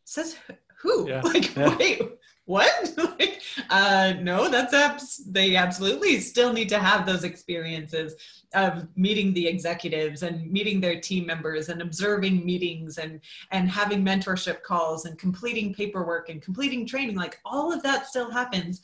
says 0.05 0.38
who? 0.82 1.10
Yeah. 1.10 1.22
Like, 1.24 1.55
Yeah. 1.55 1.75
wait, 1.77 2.01
what? 2.46 2.94
like, 3.20 3.41
uh, 3.70 4.13
no, 4.22 4.50
that's 4.50 4.74
abs- 4.74 5.24
they 5.32 5.55
absolutely 5.55 6.20
still 6.20 6.53
need 6.53 6.70
to 6.70 6.79
have 6.79 7.05
those 7.05 7.24
experiences 7.24 8.15
of 8.53 8.88
meeting 8.96 9.34
the 9.34 9.48
executives 9.48 10.24
and 10.24 10.51
meeting 10.51 10.79
their 10.79 11.00
team 11.00 11.25
members 11.25 11.70
and 11.70 11.82
observing 11.82 12.46
meetings 12.46 12.98
and 12.98 13.20
and 13.51 13.70
having 13.70 14.03
mentorship 14.03 14.62
calls 14.62 15.05
and 15.05 15.17
completing 15.17 15.74
paperwork 15.74 16.29
and 16.29 16.41
completing 16.41 16.86
training 16.86 17.15
like 17.17 17.39
all 17.44 17.74
of 17.74 17.84
that 17.84 18.08
still 18.08 18.32
happens 18.32 18.82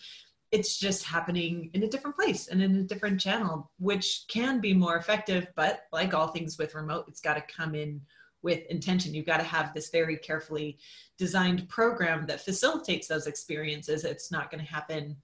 it's 0.52 0.78
just 0.78 1.06
happening 1.06 1.70
in 1.74 1.84
a 1.84 1.88
different 1.88 2.18
place 2.18 2.50
and 2.50 2.62
in 2.62 2.76
a 2.78 2.84
different 2.84 3.22
channel 3.22 3.72
which 3.80 4.26
can 4.28 4.60
be 4.60 4.74
more 4.74 4.98
effective 4.98 5.48
but 5.56 5.84
like 5.94 6.14
all 6.14 6.28
things 6.28 6.58
with 6.58 6.76
remote 6.76 7.06
it's 7.08 7.22
got 7.22 7.36
to 7.36 7.54
come 7.56 7.74
in 7.76 8.02
with 8.44 8.66
intention 8.68 9.14
you've 9.14 9.26
got 9.26 9.38
to 9.38 9.44
have 9.44 9.74
this 9.74 9.90
very 9.90 10.18
carefully 10.18 10.78
designed 11.18 11.68
program 11.70 12.26
that 12.26 12.42
facilitates 12.42 13.08
those 13.08 13.28
experiences 13.28 14.04
it's 14.04 14.32
not 14.32 14.50
going 14.52 14.64
to 14.64 14.72
happen 14.72 15.16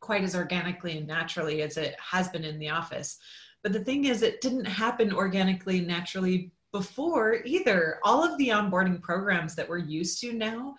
quite 0.00 0.24
as 0.24 0.34
organically 0.34 0.98
and 0.98 1.06
naturally 1.06 1.62
as 1.62 1.76
it 1.76 1.94
has 1.98 2.28
been 2.28 2.44
in 2.44 2.58
the 2.58 2.70
office 2.70 3.18
but 3.62 3.72
the 3.72 3.84
thing 3.84 4.06
is, 4.06 4.22
it 4.22 4.40
didn't 4.40 4.64
happen 4.64 5.12
organically 5.12 5.78
and 5.78 5.86
naturally 5.86 6.52
before 6.72 7.42
either. 7.44 7.98
All 8.04 8.24
of 8.24 8.38
the 8.38 8.48
onboarding 8.48 9.02
programs 9.02 9.54
that 9.56 9.68
we're 9.68 9.78
used 9.78 10.20
to 10.22 10.32
now 10.32 10.76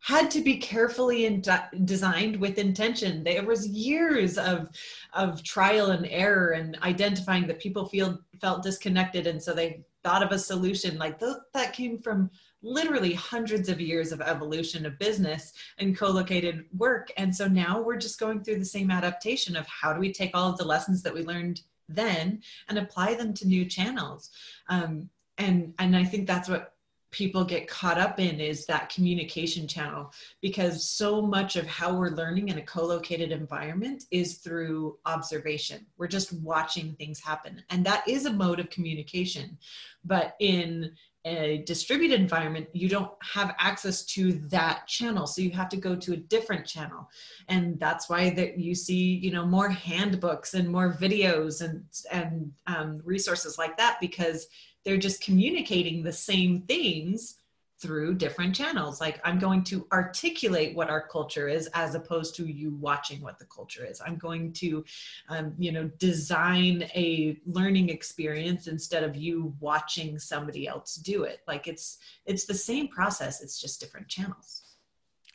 had 0.00 0.30
to 0.30 0.40
be 0.40 0.56
carefully 0.56 1.26
in 1.26 1.42
designed 1.84 2.36
with 2.36 2.58
intention. 2.58 3.24
There 3.24 3.44
was 3.44 3.66
years 3.66 4.38
of 4.38 4.70
of 5.12 5.42
trial 5.42 5.90
and 5.90 6.06
error 6.06 6.50
and 6.50 6.78
identifying 6.82 7.46
that 7.48 7.58
people 7.58 7.86
feel 7.86 8.18
felt 8.40 8.62
disconnected, 8.62 9.26
and 9.26 9.42
so 9.42 9.52
they 9.52 9.84
thought 10.04 10.22
of 10.22 10.32
a 10.32 10.38
solution. 10.38 10.98
Like 10.98 11.18
th- 11.18 11.36
that 11.54 11.72
came 11.72 11.98
from 11.98 12.30
literally 12.62 13.14
hundreds 13.14 13.68
of 13.68 13.80
years 13.80 14.12
of 14.12 14.20
evolution 14.20 14.86
of 14.86 14.98
business 14.98 15.52
and 15.78 15.96
co-located 15.96 16.64
work. 16.76 17.10
And 17.16 17.34
so 17.34 17.46
now 17.46 17.80
we're 17.80 17.96
just 17.96 18.20
going 18.20 18.42
through 18.42 18.58
the 18.58 18.64
same 18.64 18.90
adaptation 18.90 19.56
of 19.56 19.66
how 19.66 19.92
do 19.92 20.00
we 20.00 20.12
take 20.12 20.30
all 20.34 20.50
of 20.50 20.58
the 20.58 20.64
lessons 20.64 21.02
that 21.02 21.14
we 21.14 21.22
learned 21.22 21.60
then 21.88 22.42
and 22.68 22.78
apply 22.78 23.14
them 23.14 23.32
to 23.34 23.48
new 23.48 23.64
channels 23.64 24.30
um, 24.68 25.08
and 25.38 25.72
and 25.78 25.96
i 25.96 26.04
think 26.04 26.26
that's 26.26 26.48
what 26.48 26.74
people 27.10 27.44
get 27.44 27.68
caught 27.68 27.98
up 27.98 28.20
in 28.20 28.40
is 28.40 28.66
that 28.66 28.90
communication 28.90 29.66
channel 29.66 30.12
because 30.42 30.84
so 30.84 31.22
much 31.22 31.56
of 31.56 31.66
how 31.66 31.94
we're 31.94 32.10
learning 32.10 32.48
in 32.48 32.58
a 32.58 32.62
co-located 32.62 33.32
environment 33.32 34.04
is 34.10 34.38
through 34.38 34.98
observation. 35.06 35.86
We're 35.96 36.08
just 36.08 36.32
watching 36.34 36.94
things 36.94 37.20
happen. 37.20 37.62
And 37.70 37.84
that 37.86 38.06
is 38.06 38.26
a 38.26 38.32
mode 38.32 38.60
of 38.60 38.70
communication. 38.70 39.58
But 40.04 40.36
in 40.38 40.92
a 41.24 41.62
distributed 41.66 42.20
environment 42.20 42.68
you 42.72 42.88
don't 42.88 43.10
have 43.22 43.54
access 43.58 44.04
to 44.04 44.32
that 44.48 44.86
channel. 44.86 45.26
So 45.26 45.42
you 45.42 45.50
have 45.50 45.68
to 45.70 45.76
go 45.76 45.96
to 45.96 46.12
a 46.12 46.16
different 46.16 46.64
channel. 46.64 47.10
And 47.48 47.78
that's 47.80 48.08
why 48.08 48.30
that 48.30 48.58
you 48.58 48.74
see 48.74 49.16
you 49.16 49.30
know 49.30 49.46
more 49.46 49.68
handbooks 49.68 50.54
and 50.54 50.68
more 50.68 50.92
videos 50.92 51.60
and 51.60 51.84
and 52.10 52.52
um, 52.66 53.00
resources 53.04 53.58
like 53.58 53.76
that 53.78 53.98
because 54.00 54.46
they're 54.84 54.96
just 54.96 55.22
communicating 55.22 56.02
the 56.02 56.12
same 56.12 56.62
things 56.62 57.36
through 57.80 58.14
different 58.14 58.54
channels. 58.54 59.00
Like 59.00 59.20
i'm 59.24 59.38
going 59.38 59.62
to 59.64 59.86
articulate 59.92 60.74
what 60.74 60.90
our 60.90 61.06
culture 61.06 61.48
is 61.48 61.68
as 61.74 61.94
opposed 61.94 62.34
to 62.36 62.46
you 62.46 62.74
watching 62.74 63.20
what 63.20 63.38
the 63.38 63.44
culture 63.46 63.84
is. 63.84 64.00
I'm 64.04 64.16
going 64.16 64.52
to 64.54 64.84
um, 65.28 65.54
you 65.58 65.72
know 65.72 65.88
design 65.98 66.88
a 66.94 67.38
learning 67.46 67.88
experience 67.90 68.66
instead 68.66 69.04
of 69.04 69.16
you 69.16 69.54
watching 69.60 70.18
somebody 70.18 70.66
else 70.66 70.96
do 70.96 71.22
it. 71.22 71.40
Like 71.46 71.68
it's 71.68 71.98
it's 72.26 72.44
the 72.44 72.54
same 72.54 72.88
process 72.88 73.42
it's 73.42 73.60
just 73.60 73.80
different 73.80 74.08
channels. 74.08 74.62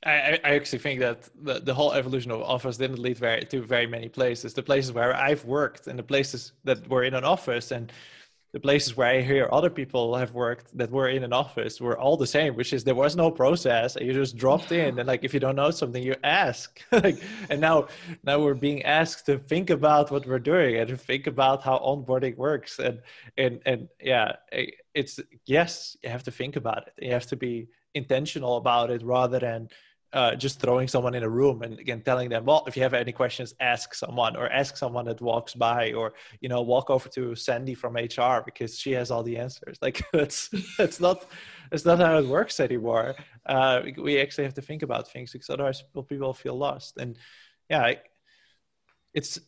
I, 0.06 0.38
I 0.44 0.56
actually 0.56 0.80
think 0.80 1.00
that 1.00 1.30
the, 1.42 1.62
the 1.62 1.74
whole 1.74 1.94
evolution 1.94 2.30
of 2.32 2.42
office 2.42 2.76
didn't 2.76 3.00
lead 3.00 3.18
very 3.18 3.46
to 3.46 3.62
very 3.62 3.88
many 3.88 4.10
places. 4.10 4.54
The 4.54 4.62
places 4.62 4.92
where 4.92 5.16
I've 5.16 5.46
worked 5.46 5.88
and 5.88 5.98
the 5.98 6.04
places 6.04 6.52
that 6.66 6.86
were 6.90 7.04
in 7.04 7.14
an 7.14 7.24
office 7.24 7.72
and 7.72 7.90
the 8.54 8.60
places 8.60 8.96
where 8.96 9.08
I 9.08 9.22
hear 9.22 9.50
other 9.52 9.72
people 9.72 10.16
have 10.16 10.32
worked 10.34 10.78
that 10.78 10.92
were 10.92 11.10
in 11.10 11.24
an 11.24 11.34
office 11.34 11.82
were 11.82 11.98
all 12.00 12.16
the 12.16 12.28
same, 12.28 12.56
which 12.56 12.72
is 12.72 12.84
there 12.84 12.94
was 12.94 13.16
no 13.16 13.32
process. 13.32 13.96
And 13.96 14.06
you 14.06 14.14
just 14.14 14.38
dropped 14.38 14.72
in 14.72 15.00
and 15.00 15.08
like 15.08 15.24
if 15.24 15.34
you 15.34 15.40
don't 15.40 15.56
know 15.56 15.72
something, 15.72 16.04
you 16.04 16.16
ask. 16.24 16.80
like 16.92 17.18
and 17.50 17.60
now 17.60 17.88
now 18.24 18.40
we're 18.40 18.54
being 18.54 18.84
asked 18.84 19.26
to 19.26 19.40
think 19.40 19.72
about 19.72 20.12
what 20.12 20.28
we're 20.28 20.38
doing 20.38 20.76
and 20.76 20.88
to 20.88 20.96
think 20.96 21.26
about 21.26 21.64
how 21.64 21.80
onboarding 21.80 22.38
works. 22.38 22.78
And 22.78 23.02
and 23.40 23.60
and 23.66 23.90
yeah, 24.00 24.34
it's 24.94 25.20
yes, 25.48 25.98
you 26.04 26.10
have 26.12 26.24
to 26.24 26.32
think 26.32 26.56
about 26.56 26.88
it. 26.88 26.94
You 27.04 27.12
have 27.12 27.26
to 27.28 27.36
be 27.36 27.68
intentional 27.96 28.58
about 28.58 28.92
it 28.92 29.02
rather 29.04 29.40
than 29.40 29.70
uh, 30.14 30.36
just 30.36 30.60
throwing 30.60 30.88
someone 30.88 31.16
in 31.16 31.24
a 31.24 31.30
room 31.30 31.64
and 31.64 31.80
again 31.80 32.02
telling 32.02 32.30
them 32.30 32.46
well 32.46 32.64
if 32.68 32.78
you 32.78 32.84
have 32.84 32.94
any 32.94 33.12
questions 33.12 33.54
ask 33.60 33.94
someone 33.96 34.36
or 34.36 34.48
ask 34.50 34.78
someone 34.78 35.06
that 35.06 35.20
walks 35.22 35.54
by 35.56 35.92
or 35.94 36.14
you 36.40 36.50
know 36.50 36.62
walk 36.62 36.90
over 36.90 37.10
to 37.10 37.36
sandy 37.36 37.74
from 37.74 37.94
hr 37.96 38.42
because 38.46 38.78
she 38.78 38.92
has 38.92 39.12
all 39.12 39.24
the 39.24 39.38
answers. 39.38 39.78
Like 39.82 40.02
that's 40.14 40.50
that's 40.78 41.00
not 41.00 41.26
that's 41.70 41.84
not 41.86 42.00
how 42.00 42.18
it 42.18 42.26
works 42.26 42.60
anymore. 42.60 43.16
Uh, 43.46 43.82
we 43.98 44.22
actually 44.22 44.46
have 44.46 44.54
to 44.54 44.62
think 44.62 44.82
about 44.82 45.12
things 45.12 45.32
because 45.34 45.50
otherwise 45.50 45.84
people 46.08 46.34
feel 46.34 46.58
lost. 46.58 46.98
And 46.98 47.18
yeah 47.70 47.96
it's 49.14 49.40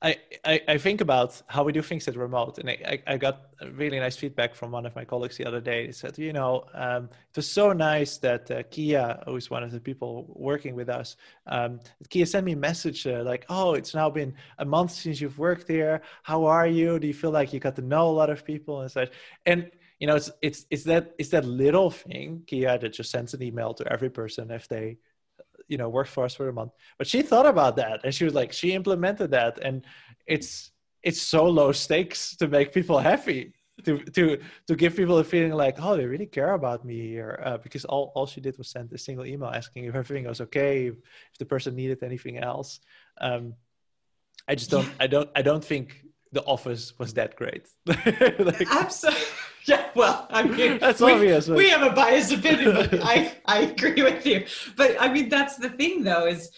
I, 0.00 0.16
I, 0.44 0.78
think 0.78 1.00
about 1.00 1.42
how 1.48 1.64
we 1.64 1.72
do 1.72 1.82
things 1.82 2.06
at 2.06 2.14
remote, 2.14 2.58
and 2.58 2.70
I, 2.70 3.02
I 3.04 3.16
got 3.16 3.48
really 3.72 3.98
nice 3.98 4.16
feedback 4.16 4.54
from 4.54 4.70
one 4.70 4.86
of 4.86 4.94
my 4.94 5.04
colleagues 5.04 5.36
the 5.36 5.44
other 5.44 5.60
day. 5.60 5.86
He 5.86 5.92
said, 5.92 6.16
you 6.18 6.32
know, 6.32 6.66
um, 6.72 7.04
it 7.06 7.36
was 7.36 7.50
so 7.50 7.72
nice 7.72 8.16
that 8.18 8.48
uh, 8.48 8.62
Kia, 8.70 9.20
who 9.26 9.34
is 9.34 9.50
one 9.50 9.64
of 9.64 9.72
the 9.72 9.80
people 9.80 10.32
working 10.36 10.76
with 10.76 10.88
us, 10.88 11.16
um, 11.48 11.80
Kia 12.10 12.26
sent 12.26 12.46
me 12.46 12.52
a 12.52 12.56
message 12.56 13.08
uh, 13.08 13.24
like, 13.24 13.44
oh, 13.48 13.74
it's 13.74 13.92
now 13.92 14.08
been 14.08 14.34
a 14.58 14.64
month 14.64 14.92
since 14.92 15.20
you've 15.20 15.38
worked 15.38 15.66
here. 15.66 16.00
How 16.22 16.44
are 16.44 16.68
you? 16.68 17.00
Do 17.00 17.08
you 17.08 17.14
feel 17.14 17.32
like 17.32 17.52
you 17.52 17.58
got 17.58 17.74
to 17.76 17.82
know 17.82 18.08
a 18.08 18.12
lot 18.12 18.30
of 18.30 18.44
people 18.44 18.82
and 18.82 18.90
such? 18.90 19.10
And 19.46 19.68
you 19.98 20.06
know, 20.06 20.14
it's 20.14 20.30
it's 20.42 20.64
it's 20.70 20.84
that 20.84 21.14
it's 21.18 21.30
that 21.30 21.44
little 21.44 21.90
thing, 21.90 22.44
Kia, 22.46 22.78
that 22.78 22.92
just 22.92 23.10
sends 23.10 23.34
an 23.34 23.42
email 23.42 23.74
to 23.74 23.92
every 23.92 24.10
person 24.10 24.52
if 24.52 24.68
they 24.68 24.98
you 25.66 25.76
know 25.76 25.88
work 25.88 26.06
for 26.06 26.24
us 26.24 26.34
for 26.34 26.48
a 26.48 26.52
month. 26.52 26.72
But 26.98 27.06
she 27.06 27.22
thought 27.22 27.46
about 27.46 27.76
that 27.76 28.00
and 28.04 28.14
she 28.14 28.24
was 28.24 28.34
like 28.34 28.52
she 28.52 28.72
implemented 28.72 29.30
that 29.32 29.58
and 29.58 29.84
it's 30.26 30.70
it's 31.02 31.20
so 31.20 31.46
low 31.46 31.72
stakes 31.72 32.36
to 32.36 32.48
make 32.48 32.72
people 32.72 32.98
happy 32.98 33.52
to 33.84 33.98
to 33.98 34.38
to 34.66 34.76
give 34.76 34.96
people 34.96 35.18
a 35.18 35.24
feeling 35.24 35.52
like 35.52 35.76
oh 35.80 35.96
they 35.96 36.06
really 36.06 36.26
care 36.26 36.52
about 36.52 36.84
me 36.84 37.00
here 37.00 37.40
uh, 37.44 37.58
because 37.58 37.84
all, 37.84 38.12
all 38.14 38.26
she 38.26 38.40
did 38.40 38.58
was 38.58 38.68
send 38.68 38.92
a 38.92 38.98
single 38.98 39.24
email 39.24 39.50
asking 39.50 39.84
if 39.84 39.94
everything 39.94 40.26
was 40.26 40.40
okay 40.40 40.86
if, 40.86 40.94
if 40.94 41.38
the 41.38 41.44
person 41.44 41.74
needed 41.76 42.02
anything 42.02 42.38
else. 42.38 42.80
Um, 43.20 43.54
i 44.46 44.54
just 44.54 44.70
don't 44.70 44.86
yeah. 44.86 45.04
i 45.04 45.06
don't 45.06 45.28
i 45.34 45.42
don't 45.42 45.64
think 45.64 46.04
the 46.32 46.42
office 46.44 46.98
was 46.98 47.14
that 47.14 47.36
great. 47.36 47.66
Like, 47.86 48.66
absolutely 48.70 49.20
yeah, 49.72 49.90
well, 49.94 50.26
I 50.30 50.42
mean, 50.44 50.78
that's 50.78 51.00
we, 51.00 51.12
obvious. 51.12 51.48
We 51.48 51.68
have 51.68 51.82
a 51.82 51.90
biased 51.90 52.32
opinion, 52.32 52.74
but 52.74 53.00
I, 53.02 53.32
I 53.46 53.58
agree 53.60 54.02
with 54.02 54.24
you. 54.24 54.46
But 54.76 54.96
I 54.98 55.12
mean, 55.12 55.28
that's 55.28 55.56
the 55.56 55.68
thing, 55.68 56.02
though, 56.02 56.26
is 56.26 56.50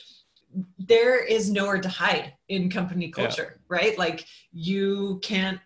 there 0.78 1.22
is 1.24 1.50
nowhere 1.50 1.80
to 1.80 1.88
hide 1.88 2.34
in 2.48 2.70
company 2.70 3.08
culture, 3.10 3.58
yeah. 3.60 3.66
right? 3.68 3.98
Like 3.98 4.26
you 4.52 5.20
can't 5.22 5.60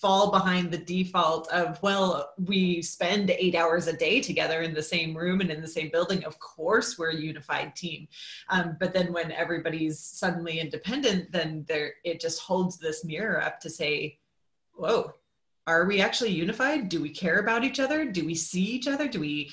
fall 0.00 0.30
behind 0.30 0.70
the 0.70 0.78
default 0.78 1.46
of 1.52 1.82
well 1.82 2.32
we 2.38 2.80
spend 2.80 3.28
eight 3.28 3.54
hours 3.54 3.86
a 3.86 3.92
day 3.92 4.18
together 4.18 4.62
in 4.62 4.72
the 4.72 4.82
same 4.82 5.14
room 5.14 5.42
and 5.42 5.50
in 5.50 5.60
the 5.60 5.68
same 5.68 5.90
building 5.90 6.24
of 6.24 6.38
course 6.38 6.98
we're 6.98 7.10
a 7.10 7.14
unified 7.14 7.76
team 7.76 8.08
um, 8.48 8.78
but 8.80 8.94
then 8.94 9.12
when 9.12 9.30
everybody's 9.32 9.98
suddenly 9.98 10.58
independent 10.58 11.30
then 11.32 11.66
there 11.68 11.92
it 12.02 12.18
just 12.18 12.40
holds 12.40 12.78
this 12.78 13.04
mirror 13.04 13.42
up 13.42 13.60
to 13.60 13.68
say 13.68 14.18
whoa 14.72 15.12
are 15.66 15.86
we 15.86 16.00
actually 16.00 16.30
unified? 16.30 16.88
Do 16.88 17.00
we 17.00 17.10
care 17.10 17.38
about 17.38 17.64
each 17.64 17.80
other? 17.80 18.04
Do 18.04 18.24
we 18.24 18.34
see 18.34 18.62
each 18.62 18.88
other? 18.88 19.08
Do 19.08 19.20
we 19.20 19.50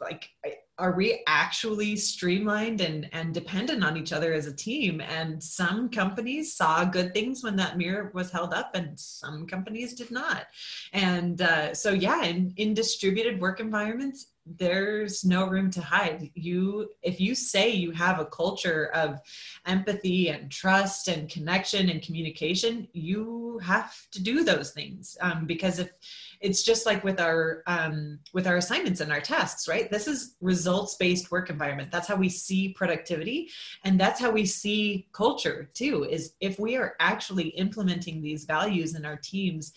like 0.00 0.30
are 0.78 0.92
we 0.92 1.22
actually 1.26 1.96
streamlined 1.96 2.80
and 2.80 3.08
and 3.12 3.32
dependent 3.32 3.84
on 3.84 3.96
each 3.96 4.12
other 4.12 4.32
as 4.32 4.46
a 4.46 4.54
team 4.54 5.00
and 5.00 5.42
some 5.42 5.88
companies 5.88 6.56
saw 6.56 6.84
good 6.84 7.12
things 7.14 7.44
when 7.44 7.56
that 7.56 7.78
mirror 7.78 8.10
was 8.14 8.30
held 8.30 8.52
up 8.52 8.74
and 8.74 8.98
some 8.98 9.46
companies 9.46 9.94
did 9.94 10.10
not 10.10 10.46
and 10.92 11.42
uh, 11.42 11.74
so 11.74 11.92
yeah 11.92 12.24
in, 12.24 12.52
in 12.56 12.74
distributed 12.74 13.40
work 13.40 13.60
environments 13.60 14.31
there's 14.44 15.24
no 15.24 15.46
room 15.46 15.70
to 15.70 15.80
hide. 15.80 16.30
You 16.34 16.90
if 17.02 17.20
you 17.20 17.34
say 17.34 17.70
you 17.70 17.92
have 17.92 18.18
a 18.18 18.26
culture 18.26 18.90
of 18.94 19.20
empathy 19.66 20.28
and 20.28 20.50
trust 20.50 21.08
and 21.08 21.28
connection 21.28 21.88
and 21.88 22.02
communication 22.02 22.88
you 22.92 23.60
have 23.62 23.94
to 24.10 24.22
do 24.22 24.42
those 24.42 24.72
things. 24.72 25.16
Um, 25.20 25.46
because 25.46 25.78
if 25.78 25.92
it's 26.40 26.64
just 26.64 26.86
like 26.86 27.04
with 27.04 27.20
our 27.20 27.62
um, 27.66 28.18
with 28.32 28.46
our 28.46 28.56
assignments 28.56 29.00
and 29.00 29.12
our 29.12 29.20
tests 29.20 29.68
right? 29.68 29.90
This 29.90 30.08
is 30.08 30.36
results 30.40 30.96
based 30.96 31.30
work 31.30 31.48
environment. 31.48 31.92
That's 31.92 32.08
how 32.08 32.16
we 32.16 32.28
see 32.28 32.70
productivity 32.70 33.48
and 33.84 33.98
that's 33.98 34.20
how 34.20 34.30
we 34.30 34.44
see 34.44 35.06
culture 35.12 35.70
too 35.72 36.04
is 36.04 36.34
if 36.40 36.58
we 36.58 36.76
are 36.76 36.94
actually 36.98 37.48
implementing 37.48 38.20
these 38.20 38.44
values 38.44 38.96
in 38.96 39.04
our 39.04 39.16
teams 39.16 39.72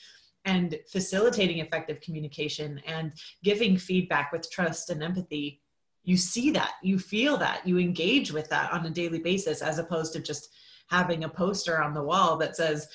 and 0.45 0.79
facilitating 0.87 1.59
effective 1.59 1.99
communication 2.01 2.81
and 2.85 3.13
giving 3.43 3.77
feedback 3.77 4.31
with 4.31 4.49
trust 4.49 4.89
and 4.89 5.03
empathy 5.03 5.61
you 6.03 6.15
see 6.15 6.51
that 6.51 6.73
you 6.83 6.99
feel 6.99 7.35
that 7.35 7.67
you 7.67 7.79
engage 7.79 8.31
with 8.31 8.47
that 8.49 8.71
on 8.71 8.85
a 8.85 8.89
daily 8.89 9.19
basis 9.19 9.61
as 9.61 9.79
opposed 9.79 10.13
to 10.13 10.19
just 10.19 10.49
having 10.87 11.23
a 11.23 11.29
poster 11.29 11.81
on 11.81 11.93
the 11.93 12.03
wall 12.03 12.37
that 12.37 12.55
says 12.55 12.87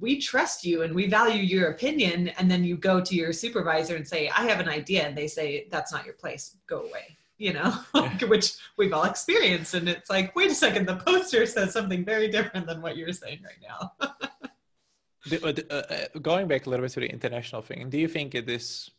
we 0.00 0.18
trust 0.18 0.64
you 0.64 0.82
and 0.82 0.94
we 0.94 1.06
value 1.06 1.42
your 1.42 1.70
opinion 1.70 2.28
and 2.28 2.50
then 2.50 2.64
you 2.64 2.76
go 2.76 3.00
to 3.00 3.14
your 3.14 3.32
supervisor 3.32 3.96
and 3.96 4.08
say 4.08 4.28
i 4.30 4.42
have 4.42 4.60
an 4.60 4.68
idea 4.68 5.06
and 5.06 5.16
they 5.16 5.28
say 5.28 5.68
that's 5.70 5.92
not 5.92 6.04
your 6.04 6.14
place. 6.14 6.56
Go 6.66 6.80
away 6.80 7.16
you 7.38 7.52
know? 7.52 7.72
Which 8.28 8.52
we've 8.76 8.92
all 8.92 9.04
experienced 9.04 9.74
and 9.74 9.88
it's 9.88 10.10
like 10.10 10.34
wait 10.34 10.50
a 10.50 10.54
second 10.54 10.86
the 10.86 10.96
poster 10.96 11.46
says 11.46 11.72
something 11.72 12.04
very 12.04 12.28
different 12.28 12.66
than 12.66 12.80
what 12.80 12.96
you're 12.96 13.12
saying 13.12 13.40
right 13.44 13.60
now 13.62 13.92
the, 15.26 15.44
uh, 15.44 15.74
uh, 15.74 15.94
uh, 15.94 16.18
going 16.20 16.46
back 16.48 16.66
a 16.66 16.70
little 16.70 16.84
bit 16.84 16.92
to 16.92 17.00
the 17.00 17.06
international 17.06 17.62
thing 17.62 17.90
do 17.90 17.98
you 17.98 18.08
think 18.08 18.34
it 18.34 18.48
is 18.48 18.90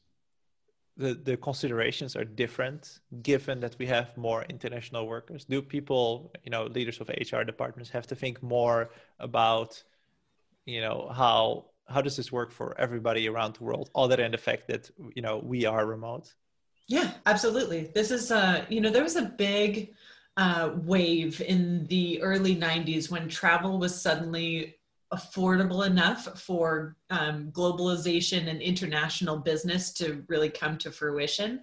the, 0.98 1.14
the 1.14 1.38
considerations 1.38 2.16
are 2.16 2.24
different 2.24 3.00
given 3.22 3.60
that 3.60 3.76
we 3.78 3.86
have 3.86 4.16
more 4.16 4.46
international 4.50 5.08
workers? 5.08 5.46
Do 5.46 5.62
people 5.62 6.32
you 6.44 6.52
know 6.52 6.66
leaders 6.66 7.00
of 7.02 7.10
hr 7.10 7.44
departments 7.44 7.90
have 7.90 8.08
to 8.08 8.16
think 8.16 8.42
more 8.42 8.90
about 9.20 9.82
you 10.66 10.82
know 10.82 11.10
how 11.14 11.66
how 11.88 12.02
does 12.02 12.16
this 12.16 12.32
work 12.32 12.52
for 12.52 12.80
everybody 12.80 13.28
around 13.28 13.56
the 13.56 13.64
world 13.64 13.90
other 13.94 14.16
than 14.16 14.32
the 14.32 14.38
fact 14.38 14.68
that 14.68 14.90
you 15.16 15.22
know 15.22 15.38
we 15.38 15.66
are 15.66 15.86
remote? 15.86 16.34
Yeah 16.88 17.12
absolutely. 17.26 17.92
This 17.94 18.12
is 18.12 18.32
uh 18.32 18.66
you 18.70 18.80
know 18.80 18.90
there 18.90 19.04
was 19.04 19.18
a 19.18 19.24
big 19.24 19.94
uh, 20.38 20.72
wave 20.84 21.40
in 21.40 21.88
the 21.88 22.22
early 22.22 22.58
90s 22.58 23.10
when 23.10 23.30
travel 23.30 23.80
was 23.80 24.02
suddenly 24.02 24.76
affordable 25.14 25.86
enough 25.86 26.40
for 26.40 26.96
um, 27.10 27.52
globalization 27.52 28.50
and 28.50 28.62
international 28.62 29.38
business 29.38 29.92
to 29.94 30.24
really 30.28 30.50
come 30.50 30.78
to 30.80 30.92
fruition. 30.92 31.62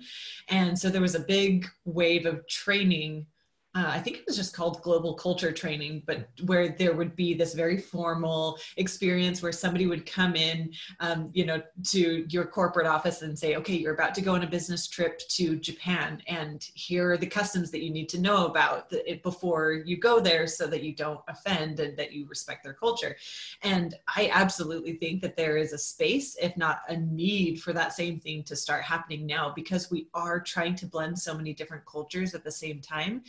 And 0.48 0.78
so 0.78 0.88
there 0.88 1.00
was 1.00 1.14
a 1.14 1.20
big 1.20 1.66
wave 1.84 2.24
of 2.26 2.46
training 2.46 3.26
uh, 3.74 3.86
I 3.86 4.00
think 4.00 4.18
it 4.18 4.24
was 4.26 4.36
just 4.36 4.54
called 4.54 4.82
global 4.82 5.14
culture 5.14 5.50
training, 5.50 6.02
but 6.06 6.28
where 6.44 6.68
there 6.68 6.94
would 6.94 7.16
be 7.16 7.32
this 7.32 7.54
very 7.54 7.78
formal 7.78 8.58
experience 8.76 9.40
where 9.40 9.52
somebody 9.52 9.86
would 9.86 10.04
come 10.04 10.36
in, 10.36 10.72
um, 11.00 11.30
you 11.32 11.46
know, 11.46 11.62
to 11.84 12.26
your 12.28 12.44
corporate 12.44 12.86
office 12.86 13.22
and 13.22 13.38
say, 13.38 13.56
okay, 13.56 13.74
you're 13.74 13.94
about 13.94 14.14
to 14.16 14.20
go 14.20 14.34
on 14.34 14.42
a 14.42 14.46
business 14.46 14.86
trip 14.88 15.20
to 15.30 15.56
Japan, 15.56 16.22
and 16.28 16.68
here 16.74 17.12
are 17.12 17.16
the 17.16 17.26
customs 17.26 17.70
that 17.70 17.82
you 17.82 17.90
need 17.90 18.10
to 18.10 18.20
know 18.20 18.46
about 18.46 18.92
before 19.22 19.72
you 19.72 19.96
go 19.96 20.20
there 20.20 20.46
so 20.46 20.66
that 20.66 20.82
you 20.82 20.94
don't 20.94 21.20
offend 21.28 21.80
and 21.80 21.96
that 21.96 22.12
you 22.12 22.26
respect 22.26 22.62
their 22.64 22.74
culture. 22.74 23.16
And 23.62 23.94
I 24.06 24.30
absolutely 24.32 24.94
think 24.94 25.22
that 25.22 25.36
there 25.36 25.56
is 25.56 25.72
a 25.72 25.78
space, 25.78 26.36
if 26.40 26.54
not 26.58 26.82
a 26.88 26.96
need, 26.98 27.62
for 27.62 27.72
that 27.72 27.94
same 27.94 28.20
thing 28.20 28.42
to 28.44 28.54
start 28.54 28.82
happening 28.82 29.26
now 29.26 29.50
because 29.56 29.90
we 29.90 30.08
are 30.12 30.40
trying 30.40 30.74
to 30.76 30.86
blend 30.86 31.18
so 31.18 31.34
many 31.34 31.54
different 31.54 31.86
cultures 31.86 32.34
at 32.34 32.44
the 32.44 32.50
same 32.50 32.80
time 32.80 33.22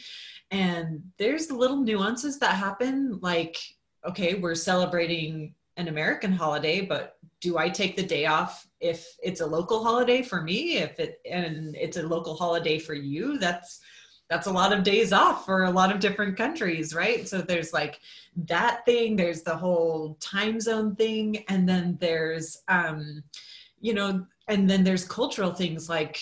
and 0.51 1.01
there's 1.17 1.51
little 1.51 1.77
nuances 1.77 2.39
that 2.39 2.55
happen 2.55 3.19
like 3.21 3.57
okay 4.05 4.35
we're 4.35 4.55
celebrating 4.55 5.53
an 5.77 5.87
american 5.87 6.31
holiday 6.31 6.81
but 6.81 7.17
do 7.39 7.57
i 7.57 7.69
take 7.69 7.95
the 7.95 8.03
day 8.03 8.25
off 8.25 8.67
if 8.83 9.15
it's 9.23 9.41
a 9.41 9.45
local 9.45 9.83
holiday 9.83 10.21
for 10.21 10.41
me? 10.41 10.77
If 10.77 10.99
it 10.99 11.21
and 11.29 11.75
it's 11.75 11.97
a 11.97 12.03
local 12.03 12.35
holiday 12.35 12.77
for 12.77 12.93
you 12.93 13.39
that's 13.39 13.79
that's 14.29 14.47
a 14.47 14.51
lot 14.51 14.73
of 14.73 14.83
days 14.83 15.13
off 15.13 15.45
for 15.45 15.63
a 15.63 15.71
lot 15.71 15.91
of 15.91 15.99
different 15.99 16.37
countries 16.37 16.93
right? 16.93 17.27
So 17.27 17.41
there's 17.41 17.73
like 17.73 17.99
that 18.35 18.85
thing 18.85 19.15
there's 19.15 19.41
the 19.41 19.55
whole 19.55 20.17
time 20.19 20.59
zone 20.59 20.95
thing 20.95 21.43
and 21.47 21.67
then 21.67 21.97
there's 21.99 22.61
um 22.67 23.23
you 23.79 23.93
know 23.93 24.25
and 24.49 24.69
then 24.69 24.83
there's 24.83 25.05
cultural 25.05 25.53
things 25.53 25.87
like 25.87 26.19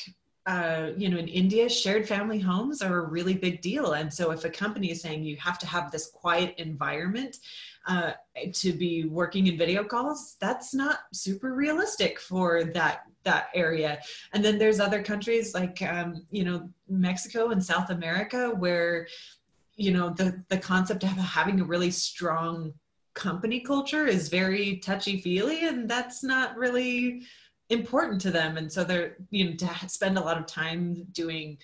uh, 0.47 0.89
you 0.97 1.07
know, 1.07 1.17
in 1.17 1.27
India, 1.27 1.69
shared 1.69 2.07
family 2.07 2.39
homes 2.39 2.81
are 2.81 2.99
a 2.99 3.07
really 3.07 3.35
big 3.35 3.61
deal. 3.61 3.93
And 3.93 4.11
so, 4.11 4.31
if 4.31 4.43
a 4.43 4.49
company 4.49 4.91
is 4.91 5.01
saying 5.01 5.23
you 5.23 5.37
have 5.37 5.59
to 5.59 5.67
have 5.67 5.91
this 5.91 6.07
quiet 6.07 6.55
environment 6.57 7.37
uh, 7.87 8.13
to 8.53 8.73
be 8.73 9.05
working 9.05 9.47
in 9.47 9.57
video 9.57 9.83
calls, 9.83 10.37
that's 10.39 10.73
not 10.73 10.99
super 11.13 11.53
realistic 11.53 12.19
for 12.19 12.63
that 12.73 13.03
that 13.23 13.49
area. 13.53 13.99
And 14.33 14.43
then 14.43 14.57
there's 14.57 14.79
other 14.79 15.03
countries 15.03 15.53
like 15.53 15.79
um, 15.83 16.25
you 16.31 16.43
know 16.43 16.69
Mexico 16.89 17.49
and 17.49 17.63
South 17.63 17.91
America 17.91 18.49
where 18.49 19.07
you 19.75 19.91
know 19.91 20.09
the 20.09 20.43
the 20.49 20.57
concept 20.57 21.03
of 21.03 21.09
having 21.09 21.59
a 21.61 21.65
really 21.65 21.91
strong 21.91 22.73
company 23.13 23.59
culture 23.59 24.07
is 24.07 24.29
very 24.29 24.77
touchy 24.77 25.21
feely, 25.21 25.67
and 25.67 25.87
that's 25.87 26.23
not 26.23 26.57
really 26.57 27.27
important 27.71 28.21
to 28.21 28.31
them. 28.31 28.57
And 28.57 28.71
so 28.71 28.83
they're 28.83 29.17
you 29.29 29.49
know 29.49 29.55
to 29.55 29.89
spend 29.89 30.17
a 30.17 30.21
lot 30.21 30.37
of 30.37 30.45
time 30.45 31.05
doing 31.11 31.57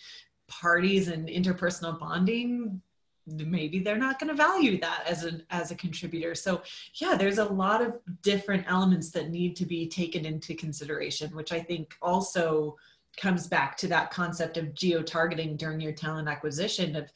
parties 0.48 1.10
and 1.10 1.28
interpersonal 1.28 2.00
bonding 2.00 2.82
maybe 3.28 3.80
they're 3.80 3.98
not 3.98 4.20
going 4.20 4.30
to 4.30 4.36
value 4.36 4.80
that 4.80 5.04
as 5.06 5.26
a 5.26 5.42
as 5.50 5.72
a 5.72 5.76
contributor. 5.76 6.34
So 6.34 6.62
yeah 6.96 7.16
there's 7.16 7.38
a 7.38 7.46
lot 7.46 7.82
of 7.82 7.96
different 8.22 8.66
elements 8.68 9.12
that 9.12 9.30
need 9.30 9.56
to 9.58 9.66
be 9.66 9.88
taken 9.88 10.26
into 10.26 10.56
consideration 10.56 11.36
which 11.36 11.52
i 11.52 11.60
think 11.60 11.96
also 12.02 12.78
comes 13.18 13.48
back 13.48 13.76
to 13.78 13.88
that 13.88 14.12
concept 14.12 14.58
of 14.58 14.74
geo 14.74 15.02
targeting 15.02 15.58
during 15.58 15.82
your 15.82 15.92
talent 15.92 16.28
acquisition 16.28 16.96
of 16.96 17.12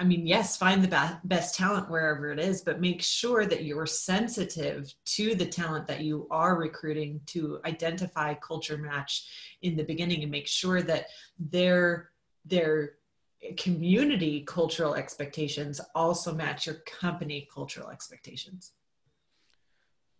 I 0.00 0.04
mean, 0.04 0.26
yes, 0.26 0.56
find 0.56 0.82
the 0.82 1.18
best 1.24 1.54
talent 1.54 1.90
wherever 1.90 2.32
it 2.32 2.40
is, 2.40 2.62
but 2.62 2.80
make 2.80 3.02
sure 3.02 3.44
that 3.44 3.64
you're 3.64 3.84
sensitive 3.84 4.94
to 5.04 5.34
the 5.34 5.44
talent 5.44 5.86
that 5.88 6.00
you 6.00 6.26
are 6.30 6.56
recruiting 6.56 7.20
to 7.26 7.60
identify 7.66 8.32
culture 8.32 8.78
match 8.78 9.28
in 9.60 9.76
the 9.76 9.82
beginning 9.82 10.22
and 10.22 10.30
make 10.30 10.46
sure 10.46 10.80
that 10.80 11.04
their 11.38 12.12
their 12.46 12.92
community 13.58 14.42
cultural 14.46 14.94
expectations 14.94 15.82
also 15.94 16.34
match 16.34 16.66
your 16.66 16.76
company 17.00 17.46
cultural 17.52 17.90
expectations. 17.90 18.72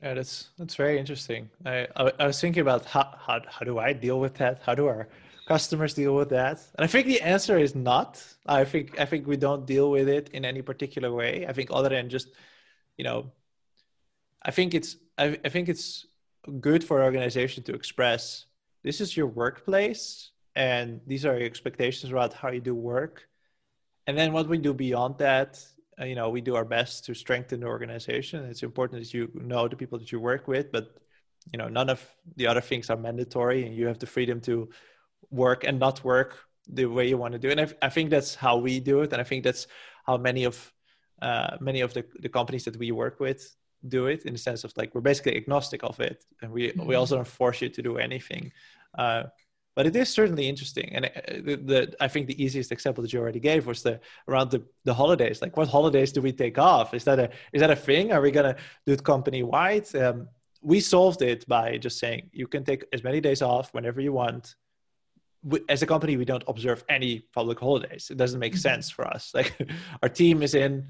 Yeah, 0.03 0.13
that's 0.13 0.51
that's 0.59 0.75
very 0.75 0.99
interesting. 0.99 1.49
I 1.65 1.89
I, 1.97 2.13
I 2.19 2.27
was 2.27 2.39
thinking 2.39 2.61
about 2.61 2.85
how, 2.85 3.15
how 3.19 3.41
how 3.47 3.65
do 3.65 3.79
I 3.79 3.95
deal 3.95 4.21
with 4.21 4.35
that? 4.35 4.61
How 4.63 4.75
do 4.75 4.89
our 4.89 5.09
customers 5.51 5.95
deal 5.95 6.15
with 6.15 6.31
that? 6.31 6.59
And 6.77 6.85
I 6.85 6.87
think 6.87 7.07
the 7.09 7.21
answer 7.35 7.59
is 7.59 7.75
not. 7.75 8.11
I 8.47 8.65
think 8.65 9.01
I 9.03 9.07
think 9.11 9.27
we 9.27 9.39
don't 9.47 9.65
deal 9.75 9.89
with 9.97 10.09
it 10.09 10.27
in 10.37 10.43
any 10.45 10.63
particular 10.63 11.11
way. 11.21 11.33
I 11.51 11.53
think 11.53 11.69
other 11.73 11.91
than 11.97 12.09
just, 12.09 12.29
you 12.97 13.05
know, 13.09 13.19
I 14.49 14.51
think 14.57 14.75
it's 14.79 14.91
I, 15.19 15.27
I 15.47 15.49
think 15.55 15.69
it's 15.69 16.07
good 16.69 16.83
for 16.85 16.95
an 16.99 17.05
organization 17.05 17.61
to 17.65 17.75
express 17.75 18.47
this 18.87 19.01
is 19.01 19.17
your 19.19 19.27
workplace 19.43 20.31
and 20.55 21.01
these 21.07 21.27
are 21.27 21.37
your 21.39 21.51
expectations 21.53 22.13
about 22.13 22.33
how 22.33 22.51
you 22.57 22.63
do 22.71 22.75
work. 22.75 23.17
And 24.07 24.17
then 24.19 24.33
what 24.33 24.47
we 24.49 24.59
do 24.59 24.73
beyond 24.73 25.19
that, 25.19 25.51
uh, 26.01 26.05
you 26.11 26.17
know, 26.19 26.31
we 26.31 26.41
do 26.41 26.55
our 26.57 26.65
best 26.65 27.05
to 27.07 27.15
strengthen 27.15 27.61
the 27.61 27.67
organization. 27.67 28.45
It's 28.45 28.63
important 28.63 29.03
that 29.03 29.13
you 29.13 29.29
know 29.35 29.69
the 29.69 29.77
people 29.83 29.99
that 29.99 30.11
you 30.13 30.21
work 30.21 30.49
with, 30.49 30.73
but 30.73 30.85
you 31.53 31.59
know, 31.61 31.69
none 31.69 31.91
of 31.91 32.01
the 32.37 32.47
other 32.47 32.65
things 32.71 32.89
are 32.91 32.97
mandatory 32.97 33.67
and 33.67 33.75
you 33.75 33.87
have 33.87 33.99
the 33.99 34.07
freedom 34.17 34.41
to 34.43 34.69
work 35.31 35.65
and 35.65 35.79
not 35.79 36.03
work 36.05 36.39
the 36.69 36.87
way 36.87 37.09
you 37.09 37.19
want 37.19 37.33
to 37.33 37.39
do 37.39 37.49
it. 37.49 37.59
And 37.59 37.61
I, 37.61 37.87
I 37.87 37.89
think 37.89 38.11
that's 38.11 38.35
how 38.35 38.57
we 38.57 38.81
do 38.81 39.01
it, 39.03 39.13
and 39.13 39.21
I 39.21 39.25
think 39.25 39.45
that's 39.45 39.67
how 40.07 40.17
many 40.17 40.45
of 40.45 40.73
uh, 41.23 41.57
many 41.61 41.81
of 41.83 41.93
the, 41.93 42.05
the 42.21 42.29
companies 42.29 42.65
that 42.65 42.77
we 42.77 42.93
work 42.93 43.21
with 43.21 43.55
do 43.89 44.07
it 44.07 44.25
in 44.25 44.33
the 44.33 44.39
sense 44.39 44.65
of 44.65 44.73
like 44.77 44.95
we're 44.95 45.01
basically 45.01 45.37
agnostic 45.37 45.83
of 45.83 45.99
it, 46.01 46.25
and 46.43 46.51
we 46.51 46.69
mm-hmm. 46.69 46.87
we 46.87 46.95
also 46.95 47.17
don't 47.17 47.27
force 47.27 47.61
you 47.61 47.69
to 47.69 47.83
do 47.83 47.99
anything. 47.99 48.53
Uh, 48.97 49.25
but 49.77 49.87
it 49.87 49.95
is 49.97 50.09
certainly 50.09 50.49
interesting, 50.49 50.91
and 50.95 51.05
uh, 51.07 51.11
the, 51.29 51.57
the, 51.57 51.95
I 52.01 52.09
think 52.09 52.27
the 52.27 52.43
easiest 52.43 52.73
example 52.73 53.03
that 53.03 53.13
you 53.13 53.21
already 53.21 53.41
gave 53.41 53.67
was 53.67 53.83
the 53.83 54.01
around 54.29 54.51
the, 54.51 54.63
the 54.85 54.93
holidays. 54.93 55.41
Like, 55.41 55.57
what 55.57 55.69
holidays 55.69 56.13
do 56.13 56.21
we 56.21 56.33
take 56.33 56.59
off? 56.59 56.93
Is 56.93 57.05
that 57.05 57.19
a 57.19 57.31
is 57.53 57.61
that 57.61 57.71
a 57.71 57.77
thing? 57.77 58.13
Are 58.13 58.21
we 58.21 58.31
gonna 58.31 58.57
do 58.87 58.93
it 58.93 59.05
company 59.05 59.43
wide? 59.43 59.95
Um, 59.95 60.29
we 60.63 60.81
solved 60.81 61.23
it 61.23 61.47
by 61.49 61.79
just 61.79 61.99
saying 61.99 62.31
you 62.33 62.47
can 62.47 62.65
take 62.65 62.85
as 62.93 63.03
many 63.03 63.21
days 63.21 63.41
off 63.41 63.73
whenever 63.73 64.01
you 64.01 64.13
want 64.13 64.55
we, 65.43 65.61
as 65.69 65.83
a 65.83 65.87
company 65.87 66.17
we 66.17 66.25
don't 66.25 66.45
observe 66.49 66.85
any 66.89 67.21
public 67.33 67.59
holidays. 67.59 68.09
It 68.11 68.17
doesn't 68.17 68.41
make 68.41 68.53
mm-hmm. 68.53 68.61
sense 68.61 68.91
for 68.91 69.07
us. 69.07 69.33
Like 69.35 69.55
our 70.03 70.09
team 70.09 70.43
is 70.43 70.55
in 70.55 70.87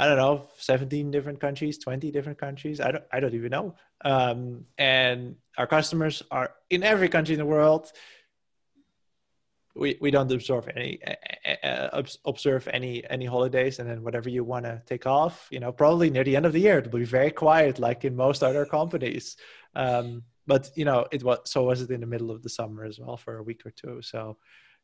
i 0.00 0.06
don't 0.06 0.16
know 0.16 0.46
17 0.58 1.10
different 1.10 1.40
countries 1.40 1.78
20 1.78 2.10
different 2.10 2.38
countries. 2.38 2.80
I 2.80 2.92
don't 2.92 3.04
i 3.12 3.20
don't 3.20 3.34
even 3.34 3.50
know. 3.50 3.74
Um, 4.04 4.64
and 4.76 5.36
our 5.56 5.66
customers 5.66 6.22
are 6.30 6.52
in 6.70 6.82
every 6.82 7.08
country 7.08 7.34
in 7.34 7.38
the 7.38 7.46
world 7.46 7.92
we, 9.74 9.96
we 10.00 10.10
don't 10.10 10.30
observe 10.32 10.68
any 10.74 11.00
uh, 11.62 12.02
observe 12.24 12.68
any 12.72 13.08
any 13.08 13.24
holidays. 13.24 13.78
And 13.78 13.88
then 13.88 14.02
whatever 14.02 14.28
you 14.28 14.44
want 14.44 14.64
to 14.64 14.82
take 14.86 15.06
off 15.06 15.48
you 15.50 15.60
know 15.60 15.72
probably 15.72 16.10
near 16.10 16.24
the 16.24 16.36
end 16.36 16.46
of 16.46 16.52
the 16.52 16.60
year 16.60 16.78
it'll 16.78 16.98
be 16.98 17.04
very 17.04 17.30
quiet 17.30 17.78
like 17.78 18.04
in 18.04 18.14
most 18.14 18.42
other 18.42 18.66
companies. 18.66 19.36
Um, 19.74 20.22
but 20.48 20.70
you 20.74 20.84
know 20.84 21.06
it 21.12 21.22
was 21.22 21.38
so 21.44 21.62
was 21.62 21.82
it 21.82 21.90
in 21.90 22.00
the 22.00 22.06
middle 22.06 22.30
of 22.32 22.42
the 22.42 22.48
summer 22.48 22.84
as 22.84 22.98
well 22.98 23.16
for 23.16 23.36
a 23.36 23.42
week 23.42 23.64
or 23.64 23.70
two. 23.70 24.02
So 24.02 24.38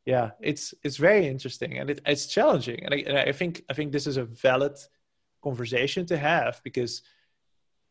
yeah 0.05 0.29
it's 0.39 0.73
it's 0.83 0.97
very 0.97 1.27
interesting 1.27 1.79
and 1.79 1.89
it, 1.89 1.99
it's 2.05 2.27
challenging. 2.27 2.79
And 2.85 2.93
I, 2.93 2.97
and 3.07 3.17
I 3.17 3.31
think 3.33 3.63
i 3.69 3.73
think 3.73 3.91
this 3.91 4.07
is 4.07 4.17
a 4.17 4.25
valid 4.25 4.77
conversation 5.43 6.05
to 6.05 6.17
have 6.17 6.61
because 6.63 7.01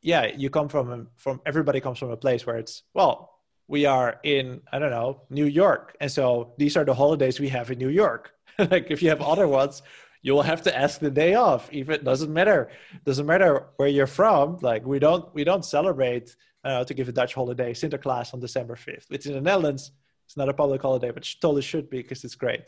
yeah 0.00 0.24
you 0.42 0.48
come 0.48 0.68
from 0.68 1.08
from 1.16 1.40
everybody 1.44 1.80
comes 1.80 1.98
from 1.98 2.10
a 2.10 2.16
place 2.16 2.46
where 2.46 2.56
it's 2.56 2.84
well 2.94 3.16
we 3.66 3.86
are 3.86 4.20
in 4.22 4.60
i 4.72 4.78
don't 4.78 4.94
know 4.98 5.22
new 5.28 5.46
york. 5.46 5.96
And 6.00 6.10
so 6.10 6.54
these 6.56 6.76
are 6.78 6.84
the 6.84 6.94
holidays 6.94 7.40
we 7.40 7.50
have 7.50 7.70
in 7.70 7.78
new 7.78 7.90
york. 8.04 8.30
Like 8.74 8.86
if 8.94 9.02
you 9.02 9.08
have 9.08 9.20
other 9.20 9.48
ones 9.48 9.82
you 10.24 10.32
will 10.32 10.48
have 10.52 10.62
to 10.62 10.72
ask 10.84 11.00
the 11.00 11.10
day 11.10 11.34
off. 11.34 11.68
Even 11.70 11.96
it 11.96 12.04
doesn't 12.04 12.32
matter 12.32 12.70
doesn't 13.04 13.26
matter 13.26 13.66
where 13.76 13.88
you're 13.88 14.14
from. 14.20 14.58
Like 14.70 14.82
we 14.86 14.98
don't 14.98 15.24
we 15.34 15.42
don't 15.44 15.64
celebrate 15.64 16.34
uh, 16.64 16.84
to 16.84 16.94
give 16.94 17.08
a 17.08 17.12
Dutch 17.12 17.34
holiday, 17.34 17.72
Sinterklaas 17.72 18.34
on 18.34 18.40
December 18.40 18.74
5th, 18.74 19.08
which 19.08 19.26
in 19.26 19.34
the 19.34 19.40
Netherlands, 19.40 19.92
it's 20.26 20.36
not 20.36 20.48
a 20.48 20.54
public 20.54 20.82
holiday, 20.82 21.10
but 21.10 21.28
totally 21.40 21.62
should 21.62 21.90
be 21.90 22.02
because 22.02 22.24
it's 22.24 22.34
great. 22.34 22.64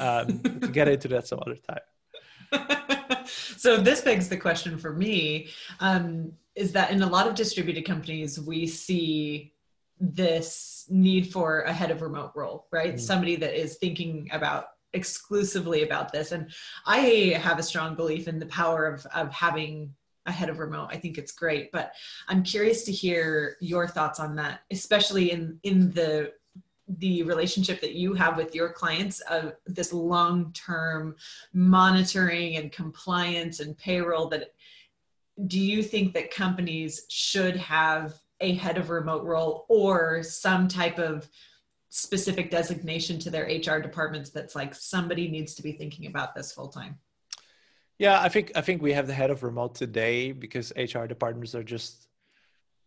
Um, 0.00 0.38
to 0.60 0.68
get 0.68 0.88
into 0.88 1.08
that 1.08 1.26
some 1.26 1.40
other 1.44 1.56
time. 1.56 3.26
so 3.56 3.76
this 3.76 4.00
begs 4.00 4.28
the 4.28 4.36
question 4.36 4.78
for 4.78 4.92
me 4.92 5.48
um, 5.80 6.32
is 6.54 6.72
that 6.72 6.90
in 6.90 7.02
a 7.02 7.06
lot 7.06 7.26
of 7.26 7.34
distributed 7.34 7.84
companies, 7.84 8.40
we 8.40 8.66
see 8.66 9.52
this 9.98 10.86
need 10.88 11.30
for 11.30 11.60
a 11.62 11.72
head 11.72 11.90
of 11.90 12.02
remote 12.02 12.32
role, 12.34 12.66
right? 12.70 12.94
Mm. 12.94 13.00
Somebody 13.00 13.36
that 13.36 13.60
is 13.60 13.76
thinking 13.76 14.28
about 14.32 14.68
exclusively 14.92 15.82
about 15.82 16.12
this. 16.12 16.32
And 16.32 16.50
I 16.86 17.36
have 17.40 17.58
a 17.58 17.62
strong 17.62 17.94
belief 17.94 18.26
in 18.26 18.38
the 18.38 18.46
power 18.46 18.86
of, 18.86 19.06
of 19.14 19.32
having 19.32 19.94
ahead 20.26 20.48
of 20.48 20.58
remote. 20.58 20.88
I 20.90 20.96
think 20.96 21.18
it's 21.18 21.32
great, 21.32 21.72
but 21.72 21.92
I'm 22.28 22.42
curious 22.42 22.84
to 22.84 22.92
hear 22.92 23.56
your 23.60 23.88
thoughts 23.88 24.20
on 24.20 24.36
that, 24.36 24.60
especially 24.70 25.32
in 25.32 25.58
in 25.62 25.90
the 25.92 26.32
the 26.98 27.22
relationship 27.22 27.80
that 27.80 27.94
you 27.94 28.14
have 28.14 28.36
with 28.36 28.54
your 28.54 28.68
clients 28.68 29.20
of 29.20 29.54
this 29.66 29.92
long-term 29.92 31.14
monitoring 31.52 32.56
and 32.56 32.72
compliance 32.72 33.60
and 33.60 33.78
payroll 33.78 34.26
that 34.28 34.52
do 35.46 35.60
you 35.60 35.82
think 35.82 36.12
that 36.14 36.32
companies 36.32 37.06
should 37.08 37.56
have 37.56 38.14
a 38.40 38.54
head 38.54 38.76
of 38.76 38.90
remote 38.90 39.24
role 39.24 39.66
or 39.68 40.22
some 40.22 40.66
type 40.66 40.98
of 40.98 41.28
specific 41.90 42.50
designation 42.50 43.18
to 43.18 43.30
their 43.30 43.44
HR 43.44 43.80
departments 43.80 44.30
that's 44.30 44.54
like 44.54 44.74
somebody 44.74 45.28
needs 45.28 45.54
to 45.54 45.62
be 45.62 45.72
thinking 45.72 46.06
about 46.06 46.34
this 46.34 46.52
full 46.52 46.68
time? 46.68 46.98
Yeah, 48.00 48.18
I 48.18 48.30
think 48.30 48.52
I 48.56 48.62
think 48.62 48.80
we 48.80 48.94
have 48.94 49.06
the 49.06 49.12
head 49.12 49.28
of 49.28 49.42
remote 49.42 49.74
today 49.74 50.32
because 50.32 50.72
HR 50.74 51.04
departments 51.04 51.54
are 51.54 51.62
just 51.62 52.08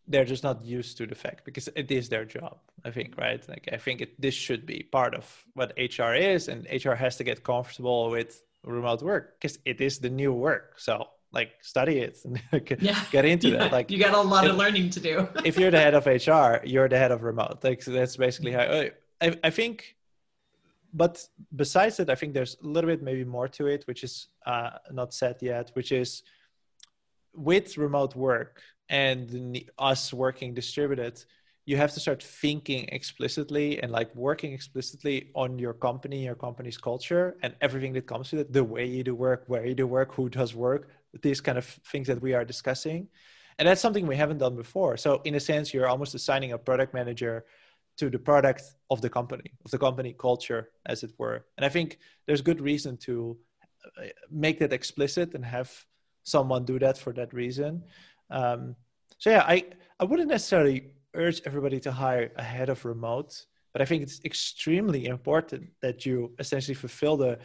they're 0.07 0.25
just 0.25 0.43
not 0.43 0.65
used 0.65 0.97
to 0.97 1.05
the 1.05 1.13
fact 1.13 1.45
because 1.45 1.69
it 1.75 1.91
is 1.91 2.09
their 2.09 2.25
job. 2.25 2.57
I 2.83 2.89
think 2.89 3.13
right. 3.15 3.47
Like 3.47 3.69
I 3.71 3.77
think 3.77 4.01
it, 4.01 4.19
this 4.19 4.33
should 4.33 4.65
be 4.65 4.81
part 4.91 5.13
of 5.13 5.23
what 5.53 5.71
HR 5.77 6.15
is, 6.15 6.47
and 6.47 6.67
HR 6.83 6.95
has 6.95 7.15
to 7.17 7.23
get 7.23 7.43
comfortable 7.43 8.09
with 8.09 8.41
remote 8.63 9.03
work 9.03 9.39
because 9.39 9.59
it 9.65 9.81
is 9.81 9.99
the 9.99 10.09
new 10.09 10.33
work. 10.33 10.79
So 10.79 11.07
like 11.31 11.51
study 11.61 11.99
it 11.99 12.17
and 12.25 12.41
yeah. 12.81 12.99
get 13.11 13.23
into 13.23 13.49
yeah. 13.49 13.67
Like 13.77 13.91
you 13.91 13.99
got 13.99 14.15
a 14.15 14.21
lot 14.21 14.45
if, 14.45 14.51
of 14.51 14.57
learning 14.57 14.89
to 14.89 14.99
do. 14.99 15.29
if 15.45 15.59
you're 15.59 15.69
the 15.69 15.79
head 15.79 15.93
of 15.93 16.05
HR, 16.27 16.65
you're 16.65 16.89
the 16.89 16.97
head 16.97 17.11
of 17.11 17.21
remote. 17.21 17.59
Like 17.63 17.83
so 17.83 17.91
that's 17.91 18.17
basically 18.17 18.53
mm-hmm. 18.53 18.89
how 19.21 19.29
I, 19.29 19.37
I 19.43 19.51
think 19.51 19.95
but 20.93 21.25
besides 21.55 21.97
that, 21.97 22.09
I 22.09 22.15
think 22.15 22.33
there's 22.33 22.55
a 22.63 22.67
little 22.67 22.89
bit 22.89 23.01
maybe 23.01 23.23
more 23.23 23.47
to 23.49 23.67
it, 23.67 23.83
which 23.87 24.03
is 24.03 24.27
uh, 24.45 24.71
not 24.91 25.13
said 25.13 25.37
yet, 25.41 25.71
which 25.73 25.91
is 25.91 26.23
with 27.33 27.77
remote 27.77 28.15
work 28.15 28.61
and 28.89 29.59
us 29.79 30.13
working 30.13 30.53
distributed, 30.53 31.23
you 31.65 31.77
have 31.77 31.93
to 31.93 31.99
start 31.99 32.21
thinking 32.21 32.87
explicitly 32.89 33.81
and 33.81 33.91
like 33.91 34.13
working 34.15 34.53
explicitly 34.53 35.31
on 35.33 35.57
your 35.57 35.73
company, 35.73 36.25
your 36.25 36.35
company's 36.35 36.77
culture, 36.77 37.37
and 37.41 37.55
everything 37.61 37.93
that 37.93 38.05
comes 38.05 38.31
with 38.31 38.41
it 38.41 38.53
the 38.53 38.63
way 38.63 38.85
you 38.85 39.03
do 39.03 39.15
work, 39.15 39.45
where 39.47 39.65
you 39.65 39.73
do 39.73 39.87
work, 39.87 40.13
who 40.13 40.29
does 40.29 40.53
work, 40.53 40.89
these 41.21 41.39
kind 41.41 41.57
of 41.57 41.65
things 41.91 42.07
that 42.07 42.21
we 42.21 42.33
are 42.33 42.43
discussing. 42.43 43.07
And 43.57 43.67
that's 43.67 43.81
something 43.81 44.05
we 44.05 44.17
haven't 44.17 44.39
done 44.39 44.55
before. 44.55 44.97
So, 44.97 45.21
in 45.23 45.35
a 45.35 45.39
sense, 45.39 45.73
you're 45.73 45.87
almost 45.87 46.15
assigning 46.15 46.51
a 46.51 46.57
product 46.57 46.93
manager 46.93 47.45
to 47.97 48.09
the 48.09 48.19
product 48.19 48.63
of 48.89 49.01
the 49.01 49.09
company, 49.09 49.51
of 49.65 49.71
the 49.71 49.77
company 49.77 50.15
culture, 50.17 50.69
as 50.85 51.03
it 51.03 51.11
were. 51.17 51.45
And 51.57 51.65
I 51.65 51.69
think 51.69 51.99
there's 52.25 52.41
good 52.41 52.61
reason 52.61 52.97
to 52.97 53.37
uh, 53.97 54.07
make 54.31 54.59
that 54.59 54.73
explicit 54.73 55.35
and 55.35 55.45
have 55.45 55.71
someone 56.23 56.65
do 56.65 56.79
that 56.79 56.97
for 56.97 57.13
that 57.13 57.33
reason. 57.33 57.83
Um, 58.29 58.75
so 59.17 59.29
yeah, 59.29 59.43
I, 59.47 59.65
I 59.99 60.05
wouldn't 60.05 60.29
necessarily 60.29 60.91
urge 61.13 61.41
everybody 61.45 61.79
to 61.81 61.91
hire 61.91 62.31
a 62.35 62.43
head 62.43 62.69
of 62.69 62.83
remote, 62.85 63.45
but 63.71 63.81
I 63.81 63.85
think 63.85 64.03
it's 64.03 64.21
extremely 64.25 65.05
important 65.05 65.69
that 65.81 66.05
you 66.05 66.33
essentially 66.39 66.75
fulfill 66.75 67.17
the 67.17 67.39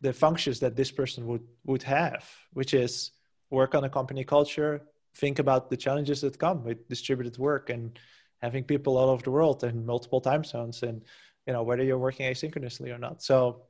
the 0.00 0.12
functions 0.12 0.58
that 0.58 0.74
this 0.74 0.90
person 0.90 1.26
would 1.28 1.44
would 1.64 1.82
have, 1.84 2.28
which 2.52 2.74
is 2.74 3.12
work 3.50 3.74
on 3.74 3.84
a 3.84 3.88
company 3.88 4.24
culture, 4.24 4.82
think 5.14 5.38
about 5.38 5.70
the 5.70 5.76
challenges 5.76 6.20
that 6.22 6.38
come 6.38 6.64
with 6.64 6.88
distributed 6.88 7.38
work 7.38 7.70
and 7.70 7.98
having 8.42 8.64
people 8.64 8.96
all 8.98 9.08
over 9.08 9.22
the 9.22 9.30
world 9.30 9.62
in 9.64 9.86
multiple 9.86 10.20
time 10.20 10.44
zones 10.44 10.82
and 10.82 11.02
you 11.46 11.52
know 11.52 11.62
whether 11.62 11.82
you're 11.82 11.98
working 11.98 12.30
asynchronously 12.30 12.94
or 12.94 12.98
not 12.98 13.22
so 13.22 13.62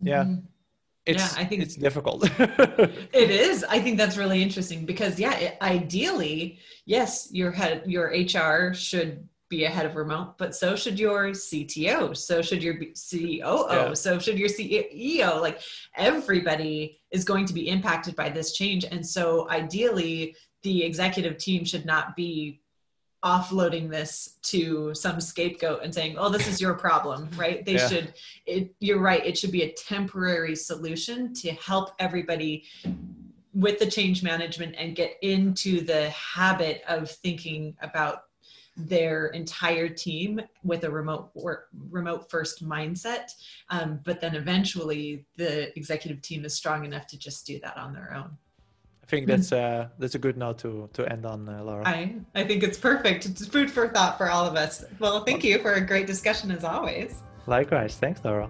yeah 0.00 0.24
mm-hmm. 0.24 0.46
it's 1.04 1.20
yeah, 1.20 1.42
I 1.42 1.44
think 1.44 1.62
it's 1.62 1.74
difficult. 1.74 2.30
it 2.38 3.30
is. 3.30 3.64
I 3.64 3.80
think 3.80 3.98
that's 3.98 4.16
really 4.16 4.40
interesting 4.40 4.86
because 4.86 5.18
yeah, 5.18 5.36
it, 5.36 5.58
ideally, 5.60 6.60
yes, 6.86 7.28
your 7.32 7.50
head 7.50 7.82
your 7.86 8.06
HR 8.06 8.72
should 8.72 9.28
be 9.52 9.64
ahead 9.64 9.84
of 9.84 9.96
remote, 9.96 10.38
but 10.38 10.56
so 10.56 10.74
should 10.74 10.98
your 10.98 11.28
CTO, 11.28 12.16
so 12.16 12.40
should 12.40 12.62
your 12.62 12.74
COO, 12.76 13.66
yeah. 13.70 13.92
so 13.92 14.18
should 14.18 14.38
your 14.38 14.48
CEO. 14.48 15.40
Like 15.42 15.60
everybody 15.94 16.98
is 17.10 17.22
going 17.22 17.44
to 17.44 17.52
be 17.52 17.68
impacted 17.68 18.16
by 18.16 18.30
this 18.30 18.54
change. 18.54 18.86
And 18.90 19.06
so 19.06 19.50
ideally, 19.50 20.34
the 20.62 20.82
executive 20.82 21.36
team 21.36 21.66
should 21.66 21.84
not 21.84 22.16
be 22.16 22.61
offloading 23.24 23.88
this 23.88 24.38
to 24.42 24.94
some 24.94 25.20
scapegoat 25.20 25.80
and 25.82 25.94
saying, 25.94 26.16
"Oh, 26.18 26.28
this 26.28 26.48
is 26.48 26.60
your 26.60 26.74
problem," 26.74 27.28
right? 27.36 27.64
They 27.64 27.74
yeah. 27.74 27.88
should. 27.88 28.14
It, 28.46 28.74
you're 28.80 29.00
right. 29.00 29.24
It 29.24 29.38
should 29.38 29.52
be 29.52 29.62
a 29.62 29.72
temporary 29.72 30.56
solution 30.56 31.32
to 31.34 31.52
help 31.52 31.90
everybody 31.98 32.64
with 33.54 33.78
the 33.78 33.86
change 33.86 34.22
management 34.22 34.74
and 34.78 34.96
get 34.96 35.16
into 35.22 35.82
the 35.82 36.10
habit 36.10 36.82
of 36.88 37.10
thinking 37.10 37.76
about 37.82 38.24
their 38.76 39.26
entire 39.28 39.88
team 39.88 40.40
with 40.64 40.84
a 40.84 40.90
remote 40.90 41.30
work, 41.34 41.68
remote 41.90 42.30
first 42.30 42.66
mindset. 42.66 43.30
Um, 43.68 44.00
but 44.04 44.20
then 44.20 44.34
eventually, 44.34 45.26
the 45.36 45.76
executive 45.78 46.22
team 46.22 46.44
is 46.44 46.54
strong 46.54 46.84
enough 46.84 47.06
to 47.08 47.18
just 47.18 47.46
do 47.46 47.60
that 47.60 47.76
on 47.76 47.92
their 47.92 48.14
own. 48.14 48.36
I 49.02 49.06
think 49.06 49.26
that's 49.26 49.52
uh, 49.52 49.88
that's 49.98 50.14
a 50.14 50.18
good 50.18 50.36
note 50.36 50.58
to 50.60 50.88
to 50.92 51.10
end 51.10 51.26
on, 51.26 51.48
uh, 51.48 51.62
Laura. 51.62 51.86
I 51.86 52.14
I 52.34 52.44
think 52.44 52.62
it's 52.62 52.78
perfect. 52.78 53.26
It's 53.26 53.46
food 53.46 53.70
for 53.70 53.88
thought 53.88 54.16
for 54.16 54.30
all 54.30 54.46
of 54.46 54.56
us. 54.56 54.84
Well, 54.98 55.24
thank 55.24 55.44
you 55.44 55.58
for 55.58 55.74
a 55.74 55.80
great 55.80 56.06
discussion 56.06 56.50
as 56.50 56.64
always. 56.64 57.22
Likewise, 57.46 57.96
thanks, 57.96 58.24
Laura. 58.24 58.48